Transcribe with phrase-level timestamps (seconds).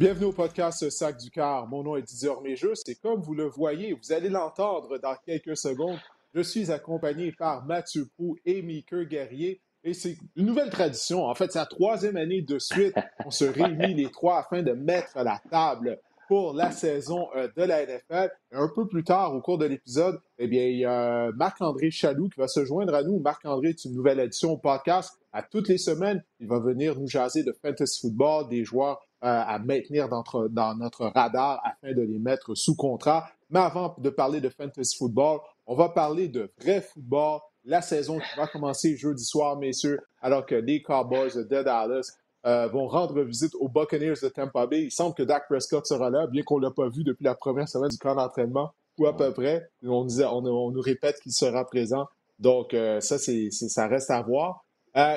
[0.00, 1.68] Bienvenue au podcast Sac du Car.
[1.68, 5.58] Mon nom est Didier Orméjus et comme vous le voyez, vous allez l'entendre dans quelques
[5.58, 5.98] secondes,
[6.32, 9.60] je suis accompagné par Mathieu Pou et Mickey Guerrier.
[9.84, 11.26] Et c'est une nouvelle tradition.
[11.26, 12.94] En fait, c'est la troisième année de suite.
[13.26, 17.62] On se réunit les trois afin de mettre la table pour la saison euh, de
[17.62, 18.30] la NFL.
[18.52, 22.30] un peu plus tard, au cours de l'épisode, eh bien, il y a Marc-André Chaloux
[22.30, 23.18] qui va se joindre à nous.
[23.18, 25.18] Marc-André est une nouvelle édition au podcast.
[25.34, 29.09] À toutes les semaines, il va venir nous jaser de fantasy football, des joueurs euh,
[29.22, 33.28] à maintenir dans notre, dans notre radar afin de les mettre sous contrat.
[33.50, 37.40] Mais avant de parler de fantasy football, on va parler de vrai football.
[37.64, 42.68] La saison qui va commencer jeudi soir, messieurs, alors que les Cowboys de Dallas euh,
[42.68, 44.84] vont rendre visite aux Buccaneers de Tampa Bay.
[44.84, 47.34] Il semble que Dak Prescott sera là, bien qu'on ne l'a pas vu depuis la
[47.34, 49.68] première semaine du camp d'entraînement, ou à peu près.
[49.82, 52.08] On, on, nous répète qu'il sera présent.
[52.38, 54.64] Donc, euh, ça, c'est, ça reste à voir.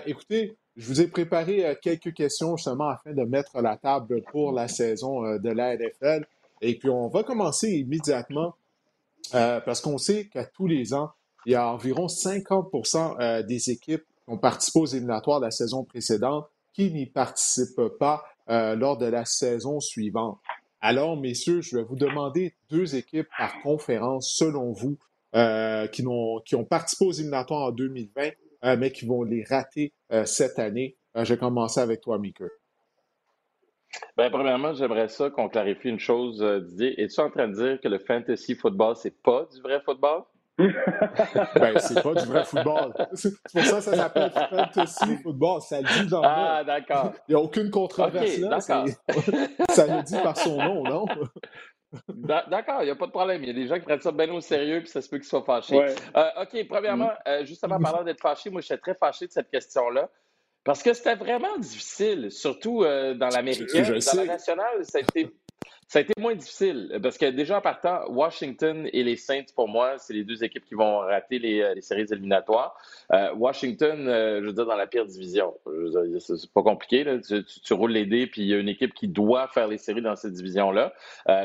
[0.05, 4.51] écoutez, je vous ai préparé euh, quelques questions justement afin de mettre la table pour
[4.51, 6.25] la saison euh, de la NFL.
[6.61, 8.55] Et puis, on va commencer immédiatement
[9.35, 11.11] euh, parce qu'on sait qu'à tous les ans,
[11.45, 15.83] il y a environ 50% des équipes qui ont participé aux éliminatoires de la saison
[15.83, 20.39] précédente qui n'y participent pas lors de la saison suivante.
[20.79, 24.97] Alors, messieurs, je vais vous demander deux équipes par conférence, selon vous,
[25.33, 28.31] qui, ont, qui ont participé aux éliminatoires en 2020 euh,
[28.63, 30.97] mais qui vont les rater euh, cette année.
[31.15, 32.45] Euh, je vais commencer avec toi, Mika.
[34.17, 36.99] Ben, premièrement, j'aimerais ça qu'on clarifie une chose, Didier.
[37.01, 40.23] Es-tu en train de dire que le fantasy football, c'est pas du vrai football?
[40.57, 42.93] ben, c'est pas du vrai football.
[43.13, 45.61] C'est pour ça que ça s'appelle fantasy football.
[45.61, 47.11] Ça le dit dans Ah, d'accord.
[47.27, 48.59] Il n'y a aucune controverse là.
[48.59, 48.85] Ça,
[49.69, 51.05] ça le dit par son nom, non?
[52.07, 53.43] D'accord, il n'y a pas de problème.
[53.43, 55.17] Il y a des gens qui prennent ça bien au sérieux, puis ça se peut
[55.17, 55.79] qu'ils soient fâchés.
[56.15, 57.29] Euh, OK, premièrement, mm.
[57.29, 60.09] euh, justement, parlant d'être fâché, moi, j'étais très fâché de cette question-là.
[60.63, 63.83] Parce que c'était vraiment difficile, surtout euh, dans l'américaine.
[63.83, 65.29] Dans la nationale, ça a été
[65.93, 69.67] ça a été moins difficile parce que déjà en partant, Washington et les Saints, pour
[69.67, 72.75] moi, c'est les deux équipes qui vont rater les, euh, séries éliminatoires.
[73.11, 75.53] Euh, Washington, euh, je veux dire, dans la pire division.
[76.17, 77.05] C'est pas compliqué.
[77.63, 80.01] Tu, roules les dés, puis il y a une équipe qui doit faire les séries
[80.01, 80.93] dans cette division-là.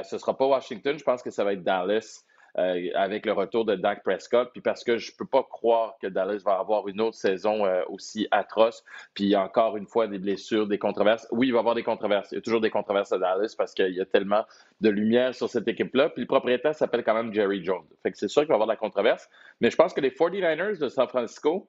[0.02, 2.24] ce sera pas Washington, je pense que ça va être Dallas.
[2.56, 5.96] Euh, avec le retour de Dak Prescott, puis parce que je ne peux pas croire
[6.00, 10.18] que Dallas va avoir une autre saison euh, aussi atroce, puis encore une fois des
[10.18, 11.28] blessures, des controverses.
[11.30, 12.32] Oui, il va y avoir des controverses.
[12.32, 14.44] Il y a toujours des controverses à Dallas parce qu'il y a tellement
[14.80, 16.08] de lumière sur cette équipe-là.
[16.08, 17.86] Puis le propriétaire s'appelle quand même Jerry Jones.
[18.02, 19.28] Fait que c'est sûr qu'il va y avoir de la controverse.
[19.60, 21.68] Mais je pense que les 49ers de San Francisco,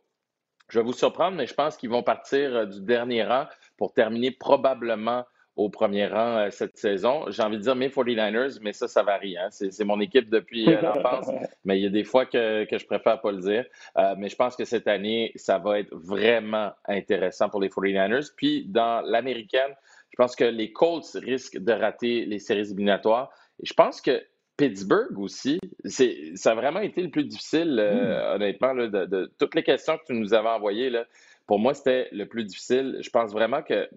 [0.70, 3.46] je vais vous surprendre, mais je pense qu'ils vont partir euh, du dernier rang
[3.78, 5.26] pour terminer probablement
[5.56, 7.26] au premier rang euh, cette saison.
[7.30, 9.38] J'ai envie de dire mes 49ers, mais ça, ça varie.
[9.38, 9.50] Hein.
[9.52, 11.30] C'est mon équipe depuis euh, l'enfance,
[11.66, 13.66] mais il y a des fois que, que je préfère pas le dire.
[13.98, 18.32] Euh, mais je pense que cette année, ça va être vraiment intéressant pour les 49ers.
[18.36, 19.76] Puis dans l'américaine,
[20.12, 23.30] je pense que les Colts risquent de rater les séries éliminatoires.
[23.62, 24.24] Et je pense que
[24.56, 28.36] Pittsburgh aussi, ça a vraiment été le plus difficile, hmm.
[28.36, 30.90] honnêtement, de, de, toutes les questions que tu nous avais envoyées.
[30.90, 31.06] Là,
[31.48, 32.98] pour moi, c'était le plus difficile.
[33.02, 33.90] Je pense vraiment que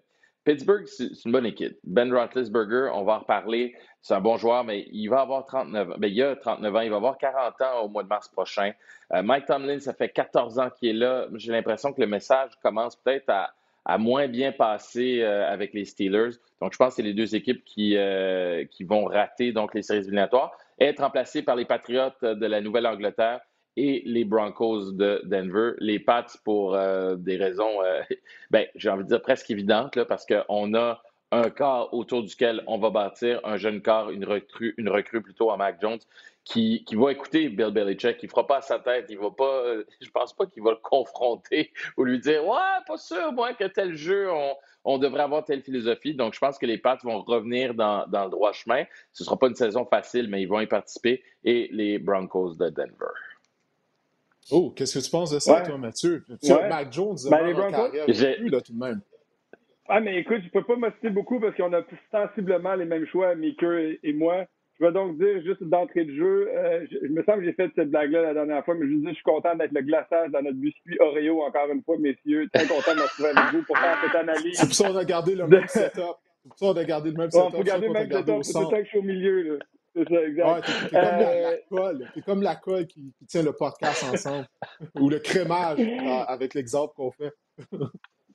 [0.44, 1.78] Pittsburgh, c'est une bonne équipe.
[1.84, 3.76] Ben Roethlisberger, on va en reparler.
[4.00, 5.94] C'est un bon joueur, mais il va avoir 39 ans.
[5.98, 8.72] Ben, il a 39 ans, il va avoir 40 ans au mois de mars prochain.
[9.12, 11.28] Euh, Mike Tomlin, ça fait 14 ans qu'il est là.
[11.34, 13.30] J'ai l'impression que le message commence peut-être
[13.84, 16.30] à, moins bien passer euh, avec les Steelers.
[16.60, 19.82] Donc, je pense que c'est les deux équipes qui, euh, qui vont rater donc, les
[19.82, 20.50] séries éliminatoires.
[20.80, 23.40] Être remplacées par les Patriotes de la Nouvelle-Angleterre
[23.76, 25.72] et les Broncos de Denver.
[25.78, 28.02] Les Pats, pour euh, des raisons, euh,
[28.50, 32.62] ben, j'ai envie de dire presque évidentes, là, parce qu'on a un corps autour duquel
[32.66, 36.00] on va bâtir un jeune corps, une recrue, une recrue plutôt à Mac Jones,
[36.44, 39.30] qui, qui va écouter Bill Belichick, il ne fera pas à sa tête, il va
[39.30, 39.64] pas,
[40.00, 43.64] je pense pas qu'il va le confronter ou lui dire Ouais, pas sûr, moi, que
[43.64, 44.54] tel jeu, on,
[44.84, 46.14] on devrait avoir telle philosophie.
[46.14, 48.84] Donc, je pense que les Pats vont revenir dans, dans le droit chemin.
[49.12, 51.22] Ce ne sera pas une saison facile, mais ils vont y participer.
[51.44, 53.12] Et les Broncos de Denver.
[54.50, 56.24] Oh, qu'est-ce que tu penses de ça, toi, Mathieu?
[56.42, 56.68] Tu ouais.
[56.68, 59.00] Mac Jones ben, les Broncos, plus, là, tout de même.
[59.88, 63.06] Ah, mais écoute, je ne peux pas m'occuper beaucoup parce qu'on a sensiblement les mêmes
[63.06, 64.44] choix, Mickey et, moi.
[64.80, 67.70] Je vais donc dire, juste d'entrée de jeu, euh, je, me semble que j'ai fait
[67.76, 70.30] cette blague-là la dernière fois, mais je veux dire, je suis content d'être le glaçage
[70.30, 72.48] dans notre biscuit Oreo encore une fois, messieurs.
[72.52, 74.56] Très content de me retrouver avec vous pour faire cette analyse.
[74.56, 76.16] C'est pour ça qu'on a gardé le même setup.
[76.42, 77.46] C'est pour ça qu'on a gardé le même setup.
[77.46, 79.42] On peut garder le même setup, c'est ça que je suis au milieu.
[79.42, 79.64] Là.
[79.94, 80.66] C'est ça, exact.
[80.66, 82.10] t'es, comme la, euh, colle.
[82.14, 84.46] T'es comme la colle qui, tient le podcast ensemble.
[85.00, 85.78] Ou le crémage,
[86.28, 87.32] avec l'exemple qu'on fait.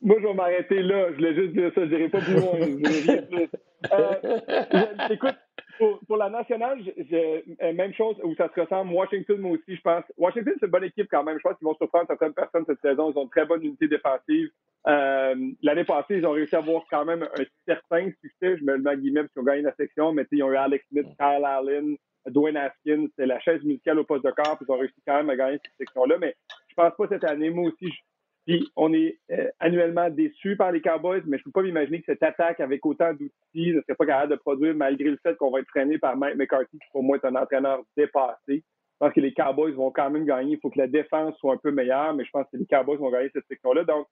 [0.01, 1.09] Moi, je vais m'arrêter là.
[1.11, 1.81] Je voulais juste dire ça.
[1.81, 2.53] Je dirais pas plus loin.
[2.59, 3.49] Je plus.
[3.91, 5.35] Euh, écoute,
[5.77, 6.79] pour, la nationale,
[7.13, 8.93] euh, même chose où ça se ressemble.
[8.93, 10.03] Washington, moi aussi, je pense.
[10.17, 11.37] Washington, c'est une bonne équipe quand même.
[11.37, 13.11] Je pense qu'ils vont surprendre certaines personnes cette saison.
[13.11, 14.49] Ils ont une très bonne unité défensive.
[14.87, 18.57] Euh, l'année passée, ils ont réussi à avoir quand même un certain succès.
[18.57, 20.51] Je me le mets à guillemets parce qu'ils ont gagné la section, mais ils ont
[20.51, 21.95] eu Alex Smith, Kyle Allen,
[22.27, 23.07] Dwayne Haskins.
[23.17, 24.57] C'est la chaise musicale au poste de corps.
[24.57, 26.17] Puis ils ont réussi quand même à gagner cette section-là.
[26.19, 26.35] Mais
[26.69, 27.49] je pense pas cette année.
[27.49, 27.99] Moi aussi, je,
[28.47, 31.99] puis on est euh, annuellement déçu par les Cowboys, mais je ne peux pas m'imaginer
[31.99, 35.35] que cette attaque avec autant d'outils ne serait pas capable de produire malgré le fait
[35.35, 38.39] qu'on va être freiné par Mike McCarthy, qui pour moi est un entraîneur dépassé.
[38.47, 40.53] Je pense que les Cowboys vont quand même gagner.
[40.53, 42.97] Il faut que la défense soit un peu meilleure, mais je pense que les Cowboys
[42.97, 43.83] vont gagner cette section-là.
[43.83, 44.07] Donc,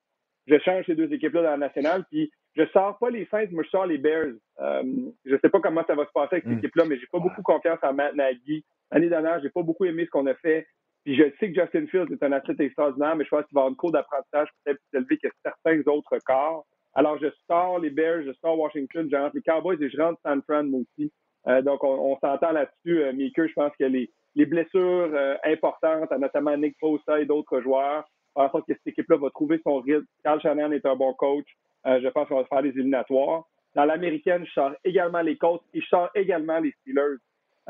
[0.48, 2.04] je change ces deux équipes-là dans la nationale.
[2.12, 4.34] Puis, je sors pas les Saints, mais je sors les Bears.
[4.60, 4.84] Euh,
[5.24, 6.58] je sais pas comment ça va se passer avec cette mm.
[6.58, 8.66] équipe-là, mais j'ai pas beaucoup confiance en Matt Nagy.
[8.92, 10.68] L'année dernière, j'ai pas beaucoup aimé ce qu'on a fait.
[11.06, 13.62] Puis je sais que Justin Fields est un athlète extraordinaire, mais je pense qu'il va
[13.62, 16.66] avoir une cour d'apprentissage peut-être plus élevée que certains autres corps.
[16.96, 20.20] Alors, je sors les Bears, je sors Washington, je rentre les Cowboys et je rentre
[20.24, 21.12] San Fran, aussi.
[21.48, 23.04] Euh, donc, on, s'entend là-dessus.
[23.04, 28.06] Euh, je pense que les, les blessures euh, importantes, notamment Nick Bosa et d'autres joueurs,
[28.36, 30.06] en sorte que cette équipe-là va trouver son rythme.
[30.24, 31.46] Carl Shannon est un bon coach.
[31.88, 33.44] Euh, je pense qu'on va faire des éliminatoires.
[33.76, 37.18] Dans l'américaine, je sors également les Colts et je sors également les Steelers.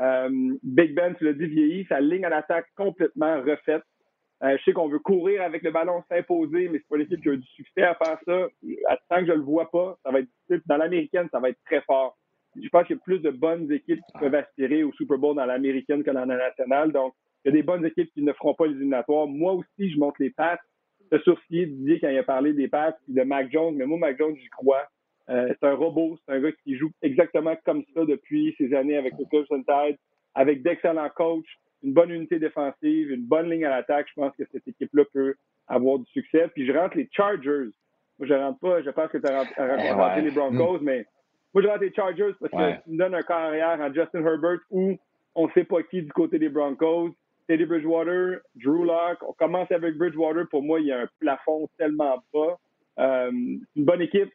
[0.00, 3.82] Euh, Big Ben, tu l'as dit, vieilli, sa ligne à l'attaque complètement refaite.
[4.42, 7.30] Euh, je sais qu'on veut courir avec le ballon, s'imposer, mais c'est pas l'équipe qui
[7.30, 8.48] a du succès à faire ça.
[9.08, 10.62] Tant que je le vois pas, ça va être difficile.
[10.66, 12.18] Dans l'américaine, ça va être très fort.
[12.62, 15.36] Je pense qu'il y a plus de bonnes équipes qui peuvent aspirer au Super Bowl
[15.36, 16.92] dans l'américaine que dans la nationale.
[16.92, 17.14] Donc,
[17.44, 19.26] il y a des bonnes équipes qui ne feront pas les éliminatoires.
[19.26, 20.60] Moi aussi, je monte les pattes.
[21.12, 24.18] Ce sourcilier Didier quand il a parlé des pattes de Mac Jones, mais moi, Mac
[24.18, 24.86] Jones, j'y crois.
[25.28, 28.96] Euh, c'est un robot, c'est un gars qui joue exactement comme ça depuis ses années
[28.96, 29.96] avec le Club Tide,
[30.34, 31.44] avec d'excellents coachs,
[31.82, 34.06] une bonne unité défensive, une bonne ligne à l'attaque.
[34.08, 35.34] Je pense que cette équipe-là peut
[35.68, 36.48] avoir du succès.
[36.54, 37.70] Puis je rentre les Chargers.
[38.18, 41.04] Moi, je rentre pas, je pense que tu as rentré les Broncos, mais
[41.52, 44.60] moi, je rentre les Chargers parce que tu me donnes un carrière en Justin Herbert
[44.70, 44.96] où
[45.34, 47.14] on ne sait pas qui du côté des Broncos.
[47.48, 49.22] Teddy Bridgewater, Drew Locke.
[49.22, 50.48] On commence avec Bridgewater.
[50.48, 52.58] Pour moi, il y a un plafond tellement bas.
[52.98, 54.32] Euh, une bonne équipe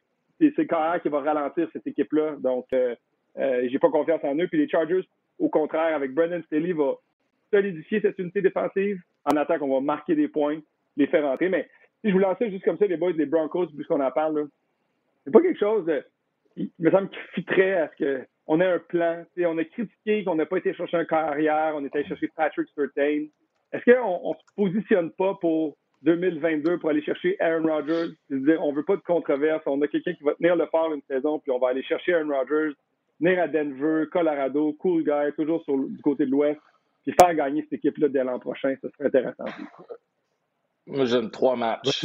[0.56, 2.36] c'est le qui va ralentir cette équipe-là.
[2.40, 2.94] Donc, euh,
[3.38, 4.48] euh, j'ai pas confiance en eux.
[4.48, 5.06] Puis les Chargers,
[5.38, 6.94] au contraire, avec Brendan Staley, va
[7.52, 9.00] solidifier cette unité défensive.
[9.24, 10.58] En attaque, on va marquer des points,
[10.96, 11.48] les faire rentrer.
[11.48, 11.68] Mais
[12.02, 14.48] si je vous lançais juste comme ça, les boys, les Broncos, puisqu'on en parle,
[15.24, 16.04] c'est pas quelque chose, de,
[16.56, 19.24] il me semble qui fitterait à ce qu'on ait un plan.
[19.38, 22.68] on a critiqué qu'on n'a pas été chercher un carrière, on était allé chercher Patrick
[22.74, 23.26] Surtain.
[23.72, 28.14] Est-ce qu'on ne se positionne pas pour 2022 pour aller chercher Aaron Rodgers.
[28.28, 29.62] C'est-à-dire, on veut pas de controverse.
[29.66, 32.14] On a quelqu'un qui va tenir le fort une saison, puis on va aller chercher
[32.14, 32.72] Aaron Rodgers,
[33.20, 36.60] venir à Denver, Colorado, cool guy, toujours sur, du côté de l'Ouest,
[37.04, 38.74] puis faire gagner cette équipe-là dès l'an prochain.
[38.82, 39.44] Ça serait intéressant.
[40.86, 42.04] Moi, j'aime trois matchs.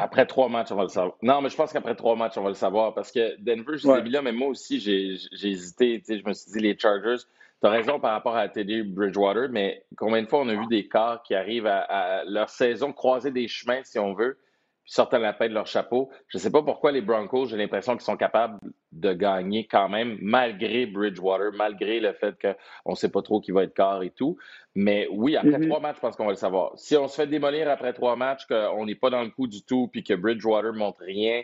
[0.00, 1.16] Après trois matchs, on va le savoir.
[1.22, 3.86] Non, mais je pense qu'après trois matchs, on va le savoir parce que Denver, je
[3.86, 4.02] ouais.
[4.08, 5.14] là, mais moi aussi, j'ai
[5.48, 6.02] hésité.
[6.08, 7.22] Je me suis dit, les Chargers,
[7.66, 10.66] tu as raison par rapport à Teddy Bridgewater, mais combien de fois on a vu
[10.68, 14.38] des corps qui arrivent à, leur saison croiser des chemins, si on veut,
[14.84, 16.10] puis sortent la paix de leur chapeau.
[16.28, 18.58] Je ne sais pas pourquoi les Broncos, j'ai l'impression qu'ils sont capables
[18.92, 23.50] de gagner quand même, malgré Bridgewater, malgré le fait qu'on ne sait pas trop qui
[23.50, 24.38] va être corps et tout.
[24.76, 25.68] Mais oui, après mm-hmm.
[25.68, 26.72] trois matchs, je pense qu'on va le savoir.
[26.76, 29.62] Si on se fait démolir après trois matchs, qu'on n'est pas dans le coup du
[29.62, 31.42] tout, puis que Bridgewater montre rien,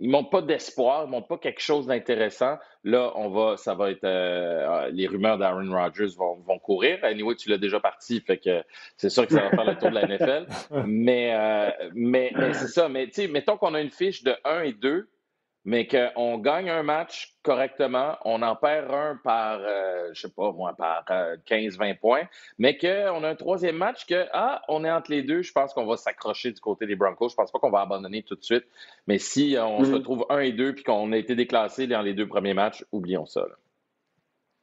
[0.00, 2.58] ils montrent pas d'espoir, ils montrent pas quelque chose d'intéressant.
[2.84, 6.98] Là, on va, ça va être euh, les rumeurs d'Aaron Rodgers vont, vont, courir.
[7.02, 8.62] Anyway, tu l'as déjà parti, fait que
[8.96, 10.46] c'est sûr que ça va faire le tour de la NFL.
[10.86, 12.88] Mais, euh, mais, mais c'est ça.
[12.88, 15.08] Mais tu sais, mettons qu'on a une fiche de 1 et 2,
[15.68, 20.50] mais qu'on gagne un match correctement, on en perd un par, euh, je sais pas
[20.50, 21.04] moi, par
[21.46, 22.22] 15-20 euh, points,
[22.56, 25.74] mais qu'on a un troisième match que, ah, on est entre les deux, je pense
[25.74, 27.28] qu'on va s'accrocher du côté des Broncos.
[27.28, 28.64] Je pense pas qu'on va abandonner tout de suite,
[29.06, 29.92] mais si on se mm-hmm.
[29.92, 33.26] retrouve un et deux puis qu'on a été déclassé dans les deux premiers matchs, oublions
[33.26, 33.44] ça.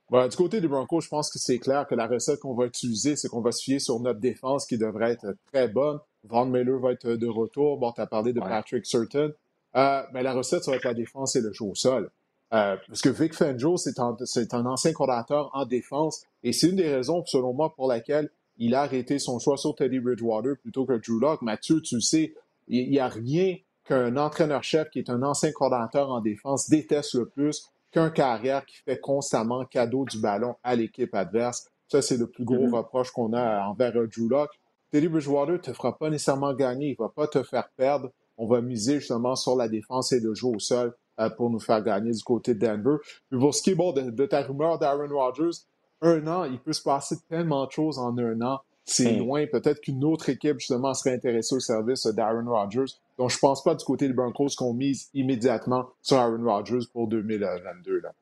[0.09, 3.15] du côté des Broncos, je pense que c'est clair que la recette qu'on va utiliser,
[3.15, 5.99] c'est qu'on va se fier sur notre défense qui devrait être très bonne.
[6.23, 7.77] Van Miller va être de retour.
[7.77, 9.29] Bon, tu as parlé de Patrick Certain.
[9.75, 12.09] Euh, ben, la recette, ça va être la défense et le jeu au sol.
[12.53, 14.15] Euh, parce que Vic Fangio, c'est un,
[14.51, 18.75] un, ancien coordinateur en défense et c'est une des raisons, selon moi, pour laquelle il
[18.75, 21.41] a arrêté son choix sur Teddy Bridgewater plutôt que Drew Locke.
[21.41, 22.33] Mathieu, tu le sais,
[22.67, 27.27] il n'y a rien qu'un entraîneur-chef qui est un ancien coordinateur en défense déteste le
[27.27, 31.67] plus qu'un carrière qui fait constamment cadeau du ballon à l'équipe adverse.
[31.87, 32.75] Ça, c'est le plus gros mm-hmm.
[32.75, 34.59] reproche qu'on a envers Drew Locke.
[34.91, 38.11] Teddy Bridgewater ne te fera pas nécessairement gagner, il ne va pas te faire perdre
[38.37, 41.59] on va miser justement sur la défense et le jeu au sol euh, pour nous
[41.59, 42.97] faire gagner du côté de Denver.
[43.29, 45.57] Puis pour ce qui est bon, de, ta rumeur d'Aaron Rodgers,
[46.01, 48.59] un an, il peut se passer tellement de choses en un an.
[48.87, 49.47] C'est loin.
[49.47, 52.93] Peut-être qu'une autre équipe, justement, serait intéressée au service d'Aaron Rodgers.
[53.17, 57.07] Donc, je pense pas du côté des Broncos qu'on mise immédiatement sur Aaron Rodgers pour
[57.07, 58.01] 2022.
[58.01, 58.13] Là.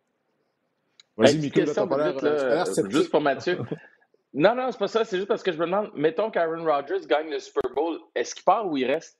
[1.17, 1.67] Vas-y, Michael,
[2.89, 3.57] Juste pour Mathieu.
[4.33, 5.03] non, non, c'est pas ça.
[5.03, 8.33] C'est juste parce que je me demande, mettons qu'Aaron Rodgers gagne le Super Bowl, est-ce
[8.33, 9.17] qu'il part ou il reste?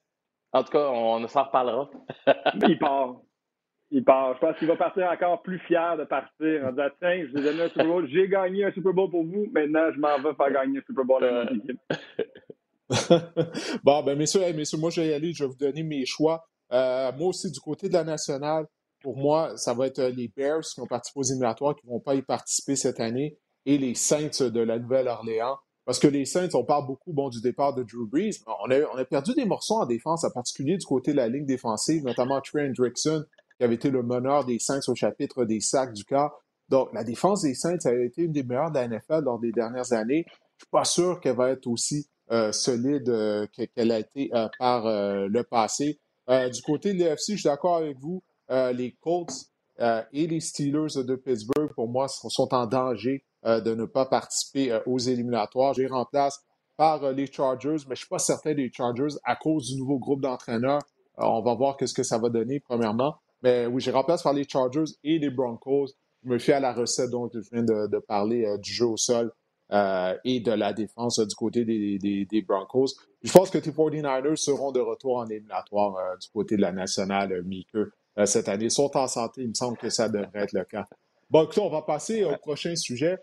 [0.54, 1.90] En tout cas, on s'en reparlera.
[2.68, 3.16] il part.
[3.90, 4.36] Il part.
[4.36, 7.38] Je pense qu'il va partir encore plus fier de partir en disant Tiens, je vous
[7.40, 10.18] ai donné un Super Bowl, j'ai gagné un Super Bowl pour vous, maintenant je m'en
[10.18, 11.80] vais faire gagner un Super Bowl à mon équipe.
[13.84, 16.44] bon, ben, messieurs, messieurs, moi, je vais y aller, je vais vous donner mes choix.
[16.72, 18.66] Euh, moi aussi, du côté de la nationale,
[19.02, 21.92] pour moi, ça va être euh, les Bears qui ont participé aux éliminatoires, qui ne
[21.92, 25.58] vont pas y participer cette année, et les Saints de la Nouvelle-Orléans.
[25.86, 28.40] Parce que les Saints, on parle beaucoup bon, du départ de Drew Brees.
[28.48, 31.28] On a, on a perdu des morceaux en défense, en particulier du côté de la
[31.28, 33.26] ligne défensive, notamment Trey Hendrickson,
[33.58, 36.32] qui avait été le meneur des Saints au chapitre des sacs du cas.
[36.70, 39.52] Donc, la défense des Saints a été une des meilleures de la NFL lors des
[39.52, 40.26] dernières années.
[40.28, 44.30] Je ne suis pas sûr qu'elle va être aussi euh, solide euh, qu'elle a été
[44.34, 46.00] euh, par le passé.
[46.28, 48.24] du côté de l'FC, je suis d'accord avec vous.
[48.50, 54.06] les Colts et les Steelers de Pittsburgh, pour moi, sont en danger de ne pas
[54.06, 55.74] participer aux éliminatoires.
[55.78, 56.44] Les remplace
[56.78, 60.22] par les Chargers, mais je suis pas certain des Chargers à cause du nouveau groupe
[60.22, 60.82] d'entraîneurs.
[61.18, 63.16] on va voir ce que ça va donner, premièrement.
[63.42, 65.88] Mais oui, je remplace par les Chargers et les Broncos.
[66.24, 69.32] Je me fie à la recette dont je viens de, parler du jeu au sol
[69.72, 72.90] euh, et de la défense du côté des, Broncos.
[73.24, 76.72] Je pense que les 49ers seront de retour en éliminatoire euh, du côté de la
[76.72, 77.90] nationale, euh, Mieke,
[78.26, 78.66] cette année.
[78.66, 80.86] Ils sont en santé, il me semble que ça devrait être le cas.
[81.32, 83.18] Bon, écoutez, on va passer au prochain sujet.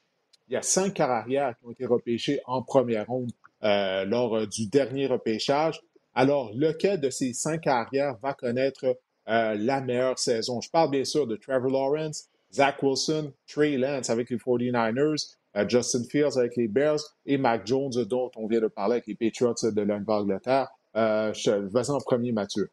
[0.51, 3.31] Il y a cinq carrières qui ont été repêchées en première ronde
[3.63, 5.81] lors du dernier repêchage.
[6.13, 10.61] Alors, lequel de ces cinq carrières va connaître la meilleure saison?
[10.61, 15.37] Je parle bien sûr de Trevor Lawrence, Zach Wilson, Trey Lance avec les 49ers,
[15.69, 19.15] Justin Fields avec les Bears et Mac Jones, dont on vient de parler avec les
[19.15, 20.69] Patriots de l'Angleterre.
[20.97, 21.33] Euh,
[21.73, 22.71] Vas-y en premier, Mathieu.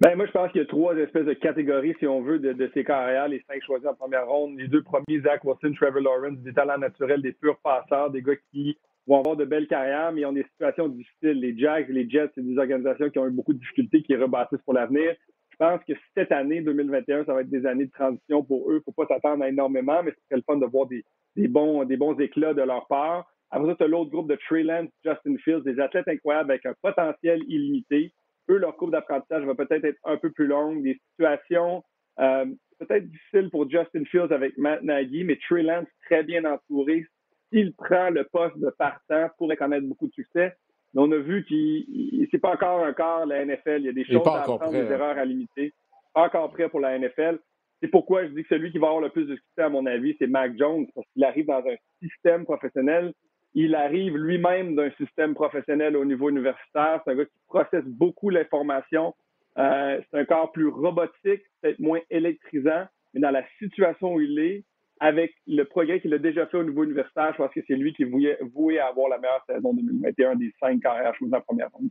[0.00, 2.70] Ben, moi, je pense qu'il y a trois espèces de catégories, si on veut, de,
[2.72, 3.28] ces carrières.
[3.28, 4.58] Les cinq choisis en première ronde.
[4.58, 8.36] Les deux premiers, Zach Wilson, Trevor Lawrence, des talents naturels, des purs passeurs, des gars
[8.50, 11.40] qui vont avoir de belles carrières, mais ils ont des situations difficiles.
[11.40, 14.62] Les Jacks, les Jets, c'est des organisations qui ont eu beaucoup de difficultés, qui rebâtissent
[14.64, 15.14] pour l'avenir.
[15.50, 18.74] Je pense que cette année, 2021, ça va être des années de transition pour eux.
[18.74, 21.04] Il ne faut pas s'attendre à énormément, mais ce serait le fun de voir des,
[21.36, 23.30] des bons, des bons éclats de leur part.
[23.50, 26.64] Après ça, tu as l'autre groupe de Trey Lance, Justin Fields, des athlètes incroyables avec
[26.64, 28.12] un potentiel illimité.
[28.50, 31.82] Eux, leur courbe d'apprentissage va peut-être être un peu plus longue, des situations
[32.20, 32.46] euh,
[32.78, 37.06] peut-être difficiles pour Justin Fields avec Matt Nagy, mais Trey Lance, très bien entouré.
[37.52, 40.54] S'il prend le poste de partant, pourrait connaître beaucoup de succès.
[40.94, 43.78] Mais on a vu qu'il c'est pas encore un quart la NFL.
[43.78, 44.90] Il y a des choses à apprendre, des hein.
[44.90, 45.72] erreurs à limiter.
[46.14, 47.38] Pas encore prêt pour la NFL.
[47.80, 49.86] C'est pourquoi je dis que celui qui va avoir le plus de succès, à mon
[49.86, 53.12] avis, c'est Mac Jones, parce qu'il arrive dans un système professionnel.
[53.54, 57.02] Il arrive lui-même d'un système professionnel au niveau universitaire.
[57.04, 59.14] C'est un gars qui processe beaucoup l'information.
[59.58, 64.38] Euh, c'est un corps plus robotique, peut-être moins électrisant, mais dans la situation où il
[64.38, 64.64] est,
[65.00, 67.92] avec le progrès qu'il a déjà fait au niveau universitaire, je pense que c'est lui
[67.92, 71.70] qui est voué, à avoir la meilleure saison 2021 des cinq carrières choses en première
[71.72, 71.90] ronde.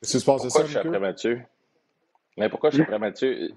[0.00, 1.40] Qu'est-ce qui se passe ça, après Mathieu?
[2.36, 3.50] Mais pourquoi je suis prêt, Mathieu?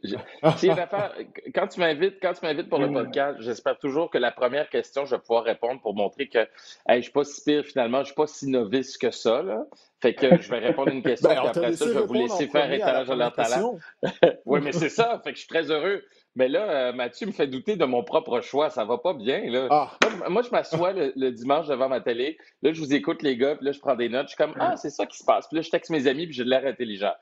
[1.54, 5.06] quand tu m'invites, quand tu m'invites pour le podcast, j'espère toujours que la première question,
[5.06, 6.48] je vais pouvoir répondre pour montrer que
[6.90, 9.42] je ne suis pas si pire finalement, je ne suis pas si novice que ça.
[9.42, 9.66] Là.
[10.02, 12.14] Fait que je vais répondre à une question, et ben, après ça, je vais vous
[12.14, 13.78] laisser faire étalage de leur talent.
[14.46, 15.22] oui, mais c'est ça.
[15.24, 16.04] Fait que je suis très heureux.
[16.36, 18.70] Mais là, euh, Mathieu me fait douter de mon propre choix.
[18.70, 19.50] Ça va pas bien.
[19.50, 19.68] Là.
[19.70, 19.92] Ah.
[20.30, 22.38] Moi, je m'assois le, dimanche devant ma télé.
[22.64, 23.56] Là, je vous écoute, les gars.
[23.56, 24.24] Puis là, je prends des notes.
[24.24, 25.48] Je suis comme, ah, c'est ça qui se passe.
[25.48, 26.26] Puis là, je texte mes amis.
[26.26, 27.14] Puis j'ai de l'air intelligent.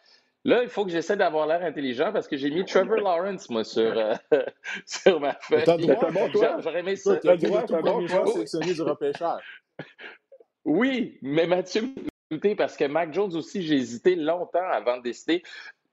[0.43, 3.63] Là, il faut que j'essaie d'avoir l'air intelligent parce que j'ai mis Trevor Lawrence, moi,
[3.63, 4.15] sur, euh,
[4.85, 5.65] sur ma feuille.
[6.63, 7.17] J'aurais aimé ça.
[7.17, 9.63] Tu as droit, bon choix sélectionné du repêchage.
[10.65, 11.93] Oui, mais Mathieu
[12.57, 15.43] parce que Mac Jones aussi, j'ai hésité longtemps avant de décider.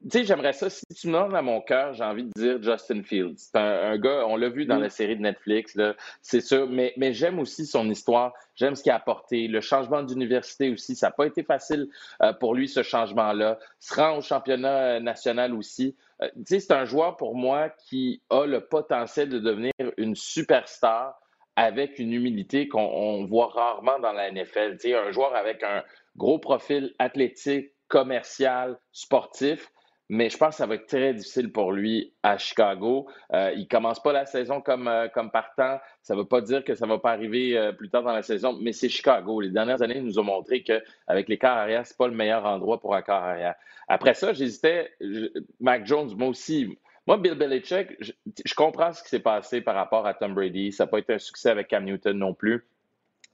[0.01, 0.71] Tu sais, j'aimerais ça.
[0.71, 3.35] Si tu me donnes à mon cœur, j'ai envie de dire Justin Fields.
[3.37, 5.77] C'est un, gars, on l'a vu dans la série de Netflix,
[6.23, 6.69] c'est sûr.
[6.69, 8.33] Mais, mais j'aime aussi son histoire.
[8.55, 9.49] J'aime ce qu'il a apporté.
[9.49, 11.89] Le changement d'université aussi, ça n'a pas été facile
[12.23, 13.59] euh, pour lui, ce changement-là.
[13.81, 15.97] Se rend au championnat national aussi.
[16.23, 20.15] Euh, tu sais, c'est un joueur pour moi qui a le potentiel de devenir une
[20.15, 21.21] superstar
[21.57, 24.77] avec une humilité qu'on voit rarement dans la NFL.
[24.77, 25.83] Tu sais, un joueur avec un
[26.17, 29.73] gros profil athlétique, commercial, sportif
[30.09, 33.09] mais je pense que ça va être très difficile pour lui à Chicago.
[33.35, 35.79] Euh, il commence pas la saison comme, euh, comme partant.
[36.03, 38.13] Ça ne veut pas dire que ça ne va pas arriver euh, plus tard dans
[38.13, 39.41] la saison, mais c'est Chicago.
[39.41, 42.81] Les dernières années nous ont montré qu'avec les arrière, ce n'est pas le meilleur endroit
[42.81, 43.55] pour un quart arrière.
[43.87, 44.91] Après ça, j'hésitais.
[45.61, 46.79] Mac Jones, moi aussi.
[47.07, 50.73] Moi, Bill Belichick, je, comprends ce qui s'est passé par rapport à Tom Brady.
[50.73, 52.67] Ça n'a pas été un succès avec Cam Newton non plus.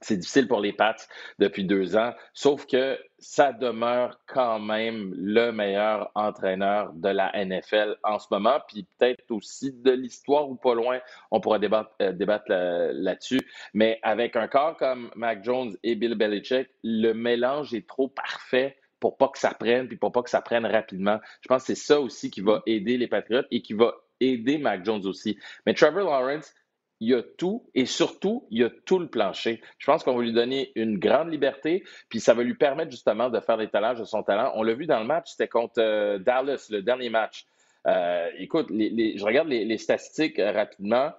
[0.01, 0.95] C'est difficile pour les Pats
[1.39, 7.97] depuis deux ans, sauf que ça demeure quand même le meilleur entraîneur de la NFL
[8.03, 10.99] en ce moment, puis peut-être aussi de l'histoire ou pas loin,
[11.31, 13.41] on pourra débattre, euh, débattre là-dessus.
[13.73, 18.77] Mais avec un corps comme Mac Jones et Bill Belichick, le mélange est trop parfait
[18.99, 21.19] pour pas que ça prenne, puis pour pas que ça prenne rapidement.
[21.41, 24.57] Je pense que c'est ça aussi qui va aider les Patriots et qui va aider
[24.57, 25.37] Mac Jones aussi.
[25.65, 26.53] Mais Trevor Lawrence,
[26.99, 29.61] il y a tout et surtout, il y a tout le plancher.
[29.77, 33.29] Je pense qu'on va lui donner une grande liberté, puis ça va lui permettre justement
[33.29, 34.51] de faire l'étalage de son talent.
[34.55, 37.45] On l'a vu dans le match, c'était contre euh, Dallas, le dernier match.
[37.87, 41.11] Euh, écoute, je regarde les, statistiques euh, rapidement.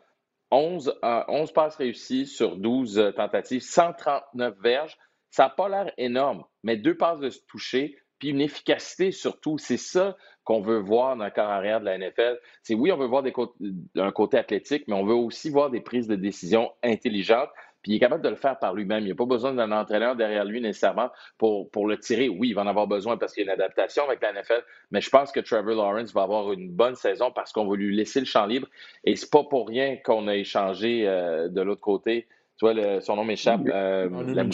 [0.50, 4.97] 11, 11 passes réussies sur 12 tentatives, 139 verges.
[5.30, 9.56] Ça n'a pas l'air énorme, mais deux passes de se toucher, puis une efficacité surtout.
[9.56, 12.40] C'est ça qu'on veut voir dans le corps arrière de la NFL.
[12.64, 13.33] C'est oui, on veut voir des
[13.97, 17.50] un côté athlétique, mais on veut aussi voir des prises de décision intelligentes.
[17.83, 19.02] Puis il est capable de le faire par lui-même.
[19.02, 22.28] Il n'y a pas besoin d'un entraîneur derrière lui nécessairement pour, pour le tirer.
[22.28, 24.64] Oui, il va en avoir besoin parce qu'il y a une adaptation avec la NFL,
[24.90, 27.95] mais je pense que Trevor Lawrence va avoir une bonne saison parce qu'on va lui
[27.95, 28.66] laisser le champ libre.
[29.04, 32.26] Et c'est pas pour rien qu'on a échangé euh, de l'autre côté.
[32.59, 33.61] Tu vois, son nom m'échappe.
[33.68, 34.45] Euh, la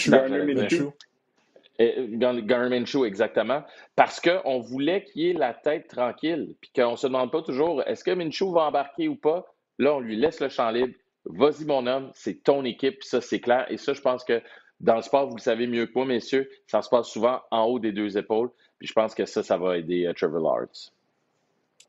[1.79, 3.63] Garmin Show, exactement.
[3.97, 7.83] Parce qu'on voulait qu'il ait la tête tranquille, puis qu'on ne se demande pas toujours
[7.87, 9.47] est-ce que Minshew va embarquer ou pas?
[9.79, 10.95] Là, on lui laisse le champ libre.
[11.25, 13.67] Vas-y, mon homme, c'est ton équipe, ça, c'est clair.
[13.71, 14.43] Et ça, je pense que
[14.81, 17.65] dans le sport, vous le savez mieux que moi, messieurs, ça se passe souvent en
[17.65, 18.51] haut des deux épaules.
[18.79, 20.93] Puis je pense que ça, ça va aider euh, Trevor Lawrence.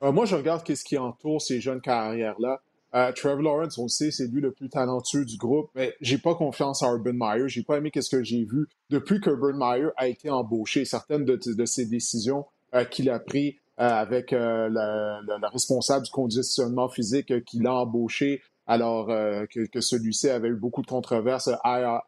[0.04, 2.62] Euh, moi, je regarde ce qui entoure ces jeunes carrières-là.
[2.96, 6.20] Euh, Trevor Lawrence, on le sait, c'est lui le plus talentueux du groupe, mais j'ai
[6.20, 7.50] pas confiance en Urban Meyer.
[7.50, 10.86] J'ai pas aimé ce que j'ai vu depuis que Urban Meyer a été embauché.
[10.86, 12.46] Certaines de, ses décisions
[12.76, 19.08] euh, qu'il a prises euh, avec le, responsable du conditionnement physique qu'il a embauché, alors
[19.08, 22.00] que, celui-ci avait eu beaucoup de controverses à,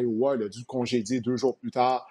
[0.00, 2.06] Iowa, il a dû congédier deux jours plus tard.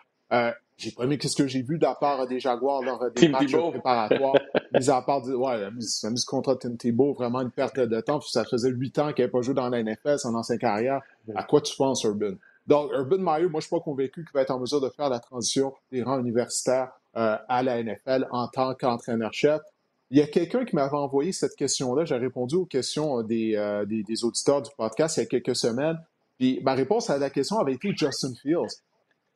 [0.82, 3.56] J'ai pas aimé ce que j'ai vu de la part des Jaguars lors des matchs
[3.56, 4.34] préparatoires?
[4.74, 8.02] mis à part, ouais, la mise, la mise contre Tim Tebow, vraiment une perte de
[8.02, 8.20] temps.
[8.22, 11.02] Ça faisait huit ans qu'il n'avait pas joué dans la NFL, son ancienne carrière.
[11.36, 12.34] À quoi tu penses, Urban?
[12.66, 15.10] Donc, Urban Meyer, moi, je suis pas convaincu qu'il va être en mesure de faire
[15.10, 19.62] la transition des rangs universitaires euh, à la NFL en tant qu'entraîneur-chef.
[20.10, 22.06] Il y a quelqu'un qui m'avait envoyé cette question-là.
[22.06, 25.26] J'ai répondu aux questions euh, des, euh, des, des, auditeurs du podcast il y a
[25.26, 25.98] quelques semaines.
[26.38, 28.82] Puis ma réponse à la question avait été Justin Fields.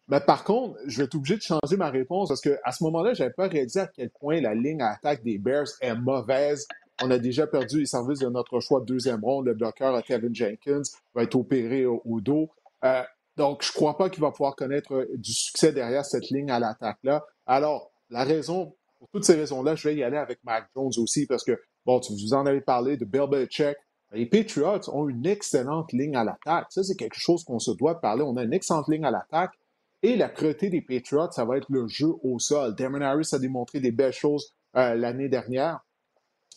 [0.08, 3.14] Mais par contre, je vais être obligé de changer ma réponse parce qu'à ce moment-là,
[3.14, 6.68] je n'avais pas réalisé à quel point la ligne à attaque des Bears est mauvaise.
[7.02, 9.48] On a déjà perdu les services de notre choix de deuxième ronde.
[9.48, 12.50] Le bloqueur Kevin Jenkins va être opéré au, dos.
[12.84, 13.02] Euh,
[13.36, 16.52] donc, je ne crois pas qu'il va pouvoir connaître euh, du succès derrière cette ligne
[16.52, 17.26] à l'attaque-là.
[17.46, 21.26] Alors, la raison, pour toutes ces raisons-là, je vais y aller avec Mac Jones aussi
[21.26, 23.76] parce que, bon, tu vous en avez parlé de Bill Belichick.
[24.14, 26.68] Les Patriots ont une excellente ligne à l'attaque.
[26.70, 28.24] Ça, c'est quelque chose qu'on se doit de parler.
[28.24, 29.52] On a une excellente ligne à l'attaque.
[30.06, 32.76] Et la priorité des Patriots, ça va être le jeu au sol.
[32.76, 35.80] Damon Harris a démontré des belles choses euh, l'année dernière.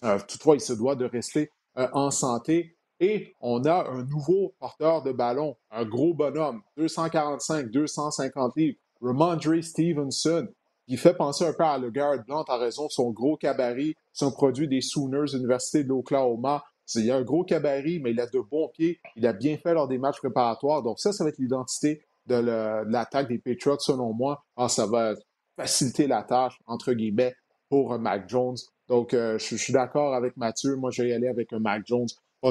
[0.05, 2.77] Euh, toutefois, il se doit de rester euh, en santé.
[3.01, 9.65] Et on a un nouveau porteur de ballon, un gros bonhomme, 245, 250 livres, Ramondre
[9.65, 10.47] Stevenson,
[10.87, 13.95] qui fait penser un peu à le Garrett Blunt à raison de son gros cabaret,
[14.13, 16.65] son produit des Sooners, Université de l'Oklahoma.
[16.97, 19.01] Il a un gros cabaret, mais il a de bons pieds.
[19.17, 20.83] Il a bien fait lors des matchs préparatoires.
[20.83, 25.15] Donc ça, ça va être l'identité de l'attaque des Patriots, selon moi, ah, ça va
[25.57, 27.35] faciliter la tâche, entre guillemets,
[27.69, 28.57] pour un Mac Jones.
[28.89, 30.77] Donc, euh, je, suis d'accord avec Mathieu.
[30.77, 32.07] Moi, je vais y aller avec un Mac Jones.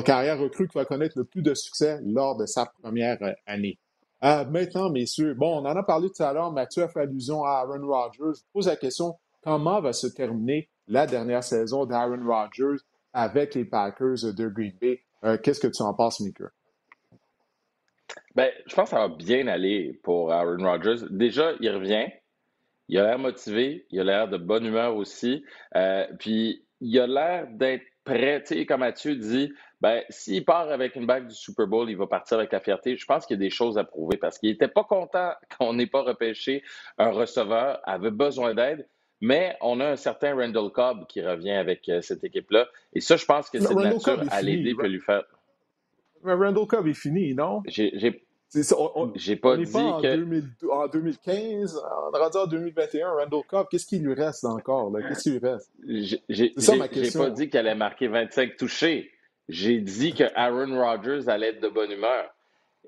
[0.06, 3.80] Carrière recrue qui va connaître le plus de succès lors de sa première euh, année.
[4.24, 6.52] Euh, maintenant, messieurs, bon, on en a parlé tout à l'heure.
[6.52, 8.40] Mathieu a fait allusion à Aaron Rodgers.
[8.40, 13.66] Je pose la question, comment va se terminer la dernière saison d'Aaron Rodgers avec les
[13.66, 15.00] Packers de Green Bay?
[15.44, 16.46] Qu'est-ce que tu en penses, Mika?
[18.36, 21.06] Ben, je pense que ça va bien aller pour Aaron Rodgers.
[21.10, 22.08] Déjà, il revient.
[22.88, 23.86] Il a l'air motivé.
[23.90, 25.44] Il a l'air de bonne humeur aussi.
[25.76, 28.42] Euh, puis, il a l'air d'être prêt.
[28.44, 31.98] Tu sais, comme Mathieu dit, ben, s'il part avec une bague du Super Bowl, il
[31.98, 32.96] va partir avec la fierté.
[32.96, 35.74] Je pense qu'il y a des choses à prouver parce qu'il n'était pas content qu'on
[35.74, 36.64] n'ait pas repêché
[36.98, 38.88] un receveur, avait besoin d'aide.
[39.20, 42.68] Mais on a un certain Randall Cobb qui revient avec euh, cette équipe-là.
[42.94, 45.24] Et ça, je pense que c'est de nature à l'aider, peut lui faire.
[46.24, 47.62] Mais Randall Cobb est fini, non?
[47.68, 50.70] J'ai j'ai pas dit en, que...
[50.72, 54.94] en 2015, on est rendu en 2021, Randall Cobb, qu'est-ce qui lui reste encore?
[55.08, 55.72] Qu'est-ce qui lui reste?
[56.30, 57.24] C'est ça ma question.
[57.24, 59.12] J'ai pas dit qu'elle allait marquer 25 touchés.
[59.50, 62.34] J'ai dit que Aaron Rodgers allait être de bonne humeur.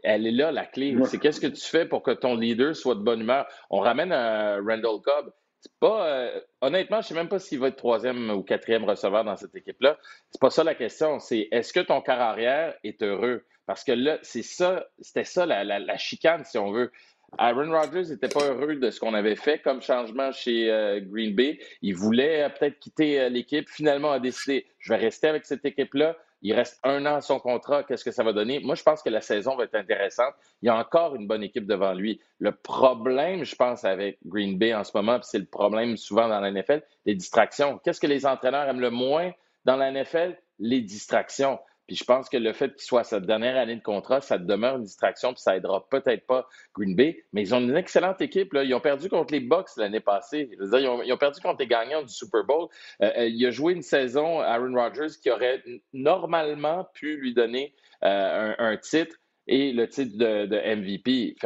[0.02, 0.96] Elle est là, la clé.
[1.06, 3.46] C'est qu'est-ce que tu fais pour que ton leader soit de bonne humeur?
[3.70, 5.34] On ramène un Randall Cobb.
[5.62, 9.26] C'est pas, euh, honnêtement, je sais même pas s'il va être troisième ou quatrième receveur
[9.26, 9.98] dans cette équipe-là.
[10.32, 11.20] C'est pas ça la question.
[11.20, 13.46] C'est est-ce que ton carrière est heureux?
[13.66, 16.92] Parce que là, c'est ça, c'était ça la, chicane, si on veut.
[17.38, 21.36] Aaron Rodgers n'était pas heureux de ce qu'on avait fait comme changement chez euh, Green
[21.36, 21.60] Bay.
[21.82, 23.70] Il voulait euh, peut-être quitter l'équipe.
[23.70, 26.18] Finalement, a décidé, je vais rester avec cette équipe-là.
[26.42, 27.84] Il reste un an à son contrat.
[27.84, 28.60] Qu'est-ce que ça va donner?
[28.60, 30.34] Moi, je pense que la saison va être intéressante.
[30.62, 32.22] Il y a encore une bonne équipe devant lui.
[32.40, 36.40] Le problème, je pense, avec Green Bay en ce moment, c'est le problème souvent dans
[36.40, 37.80] la NFL, les distractions.
[37.84, 39.32] Qu'est-ce que les entraîneurs aiment le moins
[39.66, 40.38] dans la NFL?
[40.60, 41.60] Les distractions.
[41.90, 44.76] Puis je pense que le fait qu'il soit sa dernière année de contrat, ça demeure
[44.76, 47.24] une distraction, puis ça aidera peut-être pas Green Bay.
[47.34, 48.54] Mais ils ont une excellente équipe.
[48.54, 50.52] Ils ont perdu contre les Bucks l'année passée.
[50.52, 52.68] ils, ont, perdu contre les gagnants du Super Bowl.
[53.02, 57.74] Euh, euh, il a joué une saison, Aaron Rodgers, qui aurait normalement pu lui donner
[58.04, 59.16] euh, un, titre
[59.48, 61.38] et le titre de, MVP.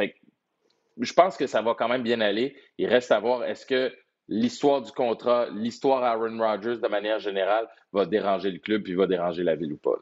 [1.00, 2.54] Je pense que ça va quand même bien aller.
[2.76, 3.90] Il reste à voir est-ce que
[4.28, 9.06] l'histoire du contrat, l'histoire Aaron Rodgers de manière générale va déranger le club puis va
[9.06, 9.96] déranger la ville ou pas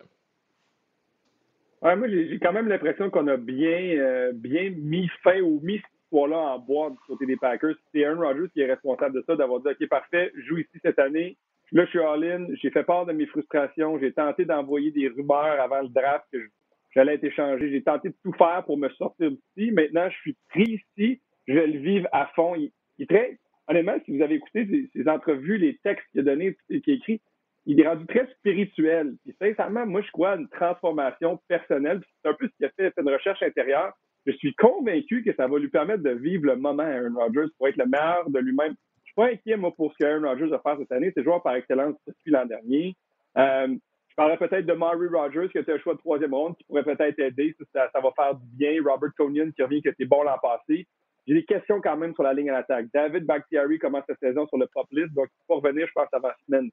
[1.82, 5.84] moi, j'ai quand même l'impression qu'on a bien, euh, bien mis fin ou mis ce
[6.04, 7.74] histoire-là en bois du côté des Packers.
[7.92, 10.78] C'est Aaron Rodgers qui est responsable de ça, d'avoir dit OK, parfait, je joue ici
[10.82, 11.36] cette année.
[11.72, 15.58] Là, je suis all-in, j'ai fait part de mes frustrations, j'ai tenté d'envoyer des rumeurs
[15.60, 16.38] avant le draft que
[16.94, 17.70] j'allais être échangé.
[17.70, 19.72] J'ai tenté de tout faire pour me sortir d'ici.
[19.72, 22.54] Maintenant, je suis pris ici, je vais le vivre à fond.
[22.56, 26.56] Il, est très, honnêtement, si vous avez écouté ses, entrevues, les textes qu'il a donnés,
[26.68, 27.22] qu'il a écrit,
[27.66, 29.14] il est rendu très spirituel.
[29.25, 32.01] Puis sincèrement, moi, je crois à une transformation personnelle.
[32.22, 33.92] C'est un peu ce qu'il a fait, fait une recherche intérieure.
[34.27, 37.68] Je suis convaincu que ça va lui permettre de vivre le moment Aaron Rodgers pour
[37.68, 38.75] être le meilleur de lui-même.
[39.05, 41.12] Je suis pas inquiet, moi, pour ce qu'Aaron Rodgers va faire cette année.
[41.16, 42.96] C'est joueur par excellence depuis l'an dernier.
[43.37, 43.68] Euh,
[44.12, 46.64] je parlerais peut-être de Maury Rodgers, qui a été un choix de troisième ronde, qui
[46.64, 47.57] pourrait peut-être aider.
[47.72, 48.83] Ça, ça, va faire du bien.
[48.85, 50.87] Robert Tonian, qui revient, qui était bon l'an passé.
[51.26, 52.87] J'ai des questions quand même sur la ligne à l'attaque.
[52.92, 56.08] David Bakhtiari commence sa saison sur le pop list, donc il faut revenir, je pense,
[56.12, 56.70] avant la semaine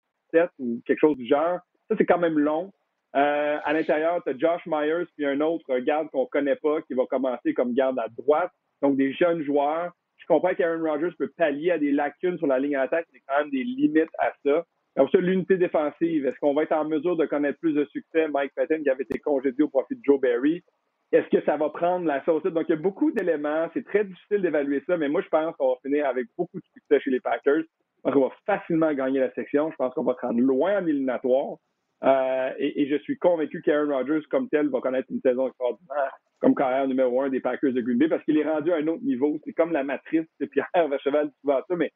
[0.60, 1.60] ou quelque chose du genre.
[1.88, 2.72] Ça, c'est quand même long.
[3.16, 6.94] Euh, à l'intérieur, tu as Josh Myers puis un autre garde qu'on connaît pas qui
[6.94, 8.52] va commencer comme garde à droite.
[8.82, 9.92] Donc, des jeunes joueurs.
[10.18, 13.08] Je comprends qu'Aaron Rodgers peut pallier à des lacunes sur la ligne d'attaque.
[13.12, 14.66] Il y a quand même des limites à ça.
[14.96, 18.28] Donc, ça, l'unité défensive, est-ce qu'on va être en mesure de connaître plus de succès?
[18.28, 20.64] Mike Patton qui avait été congédié au profit de Joe Barry.
[21.12, 22.44] Est-ce que ça va prendre la sauce?
[22.44, 23.68] Donc, il y a beaucoup d'éléments.
[23.74, 26.66] C'est très difficile d'évaluer ça, mais moi, je pense qu'on va finir avec beaucoup de
[26.74, 27.64] succès chez les Packers.
[28.04, 29.72] On va facilement gagner la section.
[29.72, 31.58] Je pense qu'on va se rendre loin en éliminatoire.
[32.04, 36.56] Euh, et, je suis convaincu qu'Aaron Rodgers, comme tel, va connaître une saison extraordinaire comme
[36.56, 39.04] carrière numéro un des Packers de Green Bay parce qu'il est rendu à un autre
[39.04, 39.40] niveau.
[39.44, 41.92] C'est comme la matrice de Pierre Vacheval dit souvent ça, mais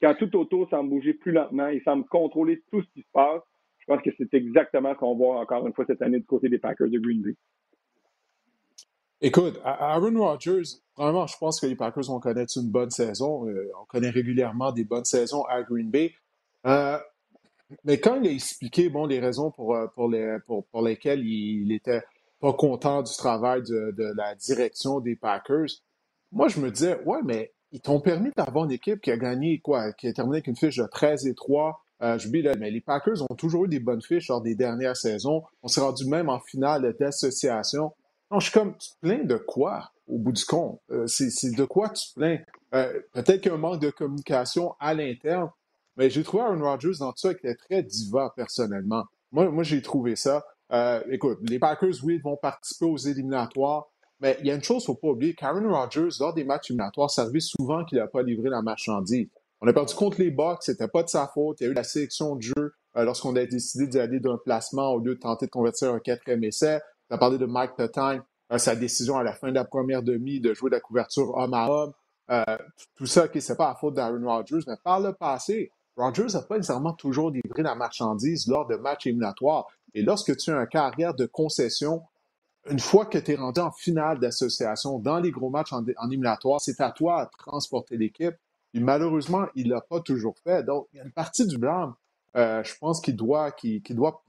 [0.00, 3.42] quand tout autour semble bouger plus lentement, il semble contrôler tout ce qui se passe.
[3.78, 6.48] Je pense que c'est exactement ce qu'on voit encore une fois cette année du côté
[6.48, 7.34] des Packers de Green Bay.
[9.24, 13.46] Écoute, Aaron Rodgers, vraiment, je pense que les Packers vont connaître une bonne saison.
[13.46, 16.12] Euh, on connaît régulièrement des bonnes saisons à Green Bay.
[16.66, 16.98] Euh,
[17.84, 21.24] mais quand il a expliqué bon, les raisons pour, euh, pour, les, pour, pour lesquelles
[21.24, 22.02] il n'était
[22.40, 25.68] pas content du travail de, de, la direction des Packers,
[26.32, 29.60] moi, je me disais, ouais, mais ils t'ont permis d'avoir une équipe qui a gagné,
[29.60, 31.80] quoi, qui a terminé avec une fiche de 13 et 3.
[32.02, 35.44] Euh, je mais les Packers ont toujours eu des bonnes fiches lors des dernières saisons.
[35.62, 37.92] On s'est rendu même en finale d'association.
[38.32, 40.80] Non, je suis comme, tu te plains de quoi au bout du compte?
[40.90, 42.38] Euh, c'est de quoi tu te plains?
[42.74, 45.50] Euh, peut-être qu'il y a un manque de communication à l'interne,
[45.98, 49.04] mais j'ai trouvé Aaron Rodgers dans tout ça qui était très diva personnellement.
[49.32, 50.46] Moi, moi j'ai trouvé ça.
[50.72, 54.82] Euh, écoute, les Packers, oui, vont participer aux éliminatoires, mais il y a une chose
[54.82, 55.34] qu'il ne faut pas oublier.
[55.34, 59.28] Karen Rodgers, lors des matchs éliminatoires, ça arrive souvent qu'il n'a pas livré la marchandise.
[59.60, 61.60] On a perdu contre les Bucks, c'était pas de sa faute.
[61.60, 64.92] Il y a eu la sélection de jeu lorsqu'on a décidé d'y aller d'un placement
[64.92, 66.80] au lieu de tenter de convertir un quatrième essai.
[67.12, 70.02] Tu as parlé de Mike Petain, euh, sa décision à la fin de la première
[70.02, 71.92] demi de jouer la couverture homme à homme.
[72.30, 72.56] Euh,
[72.94, 76.40] tout ça, ce c'est pas à faute d'Aaron Rodgers, mais par le passé, Rodgers n'a
[76.40, 79.66] pas nécessairement toujours livré la marchandise lors de matchs éliminatoires.
[79.92, 82.00] Et lorsque tu as un carrière de concession,
[82.70, 86.62] une fois que tu es rendu en finale d'association dans les gros matchs en, éliminatoire,
[86.62, 88.36] c'est à toi de transporter l'équipe.
[88.72, 90.62] Et malheureusement, il l'a pas toujours fait.
[90.62, 91.92] Donc, il y a une partie du blâme,
[92.38, 94.24] euh, je pense, qu'il doit, qu'il, doit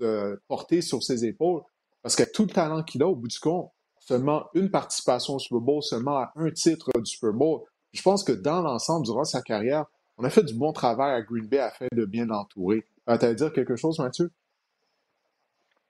[0.49, 1.61] porter sur ses épaules.
[2.03, 5.39] Parce que tout le talent qu'il a, au bout du compte, seulement une participation au
[5.39, 7.61] Super Bowl, seulement à un titre du Super Bowl.
[7.93, 9.85] Je pense que dans l'ensemble, durant sa carrière,
[10.17, 12.83] on a fait du bon travail à Green Bay afin de bien l'entourer.
[13.09, 14.29] Euh, tu dire quelque chose, Mathieu?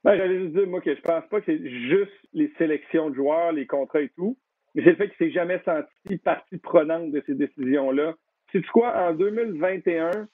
[0.04, 3.16] Ben, J'allais juste dire, moi, que je pense pas que c'est juste les sélections de
[3.16, 4.38] joueurs, les contrats et tout,
[4.76, 8.14] mais c'est le fait qu'il s'est jamais senti partie prenante de ces décisions-là.
[8.52, 10.28] C'est quoi, en 2021,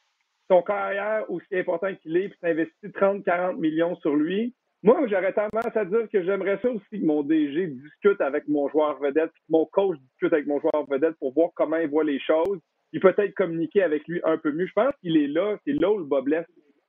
[0.49, 5.75] son carrière, aussi important qu'il est, puis investi 30-40 millions sur lui, moi, j'aurais tendance
[5.75, 9.49] à dire que j'aimerais ça aussi que mon DG discute avec mon joueur vedette, que
[9.49, 12.59] mon coach discute avec mon joueur vedette pour voir comment il voit les choses.
[12.93, 14.67] Il peut-être communiquer avec lui un peu mieux.
[14.67, 16.21] Je pense qu'il est là, c'est là où le bas.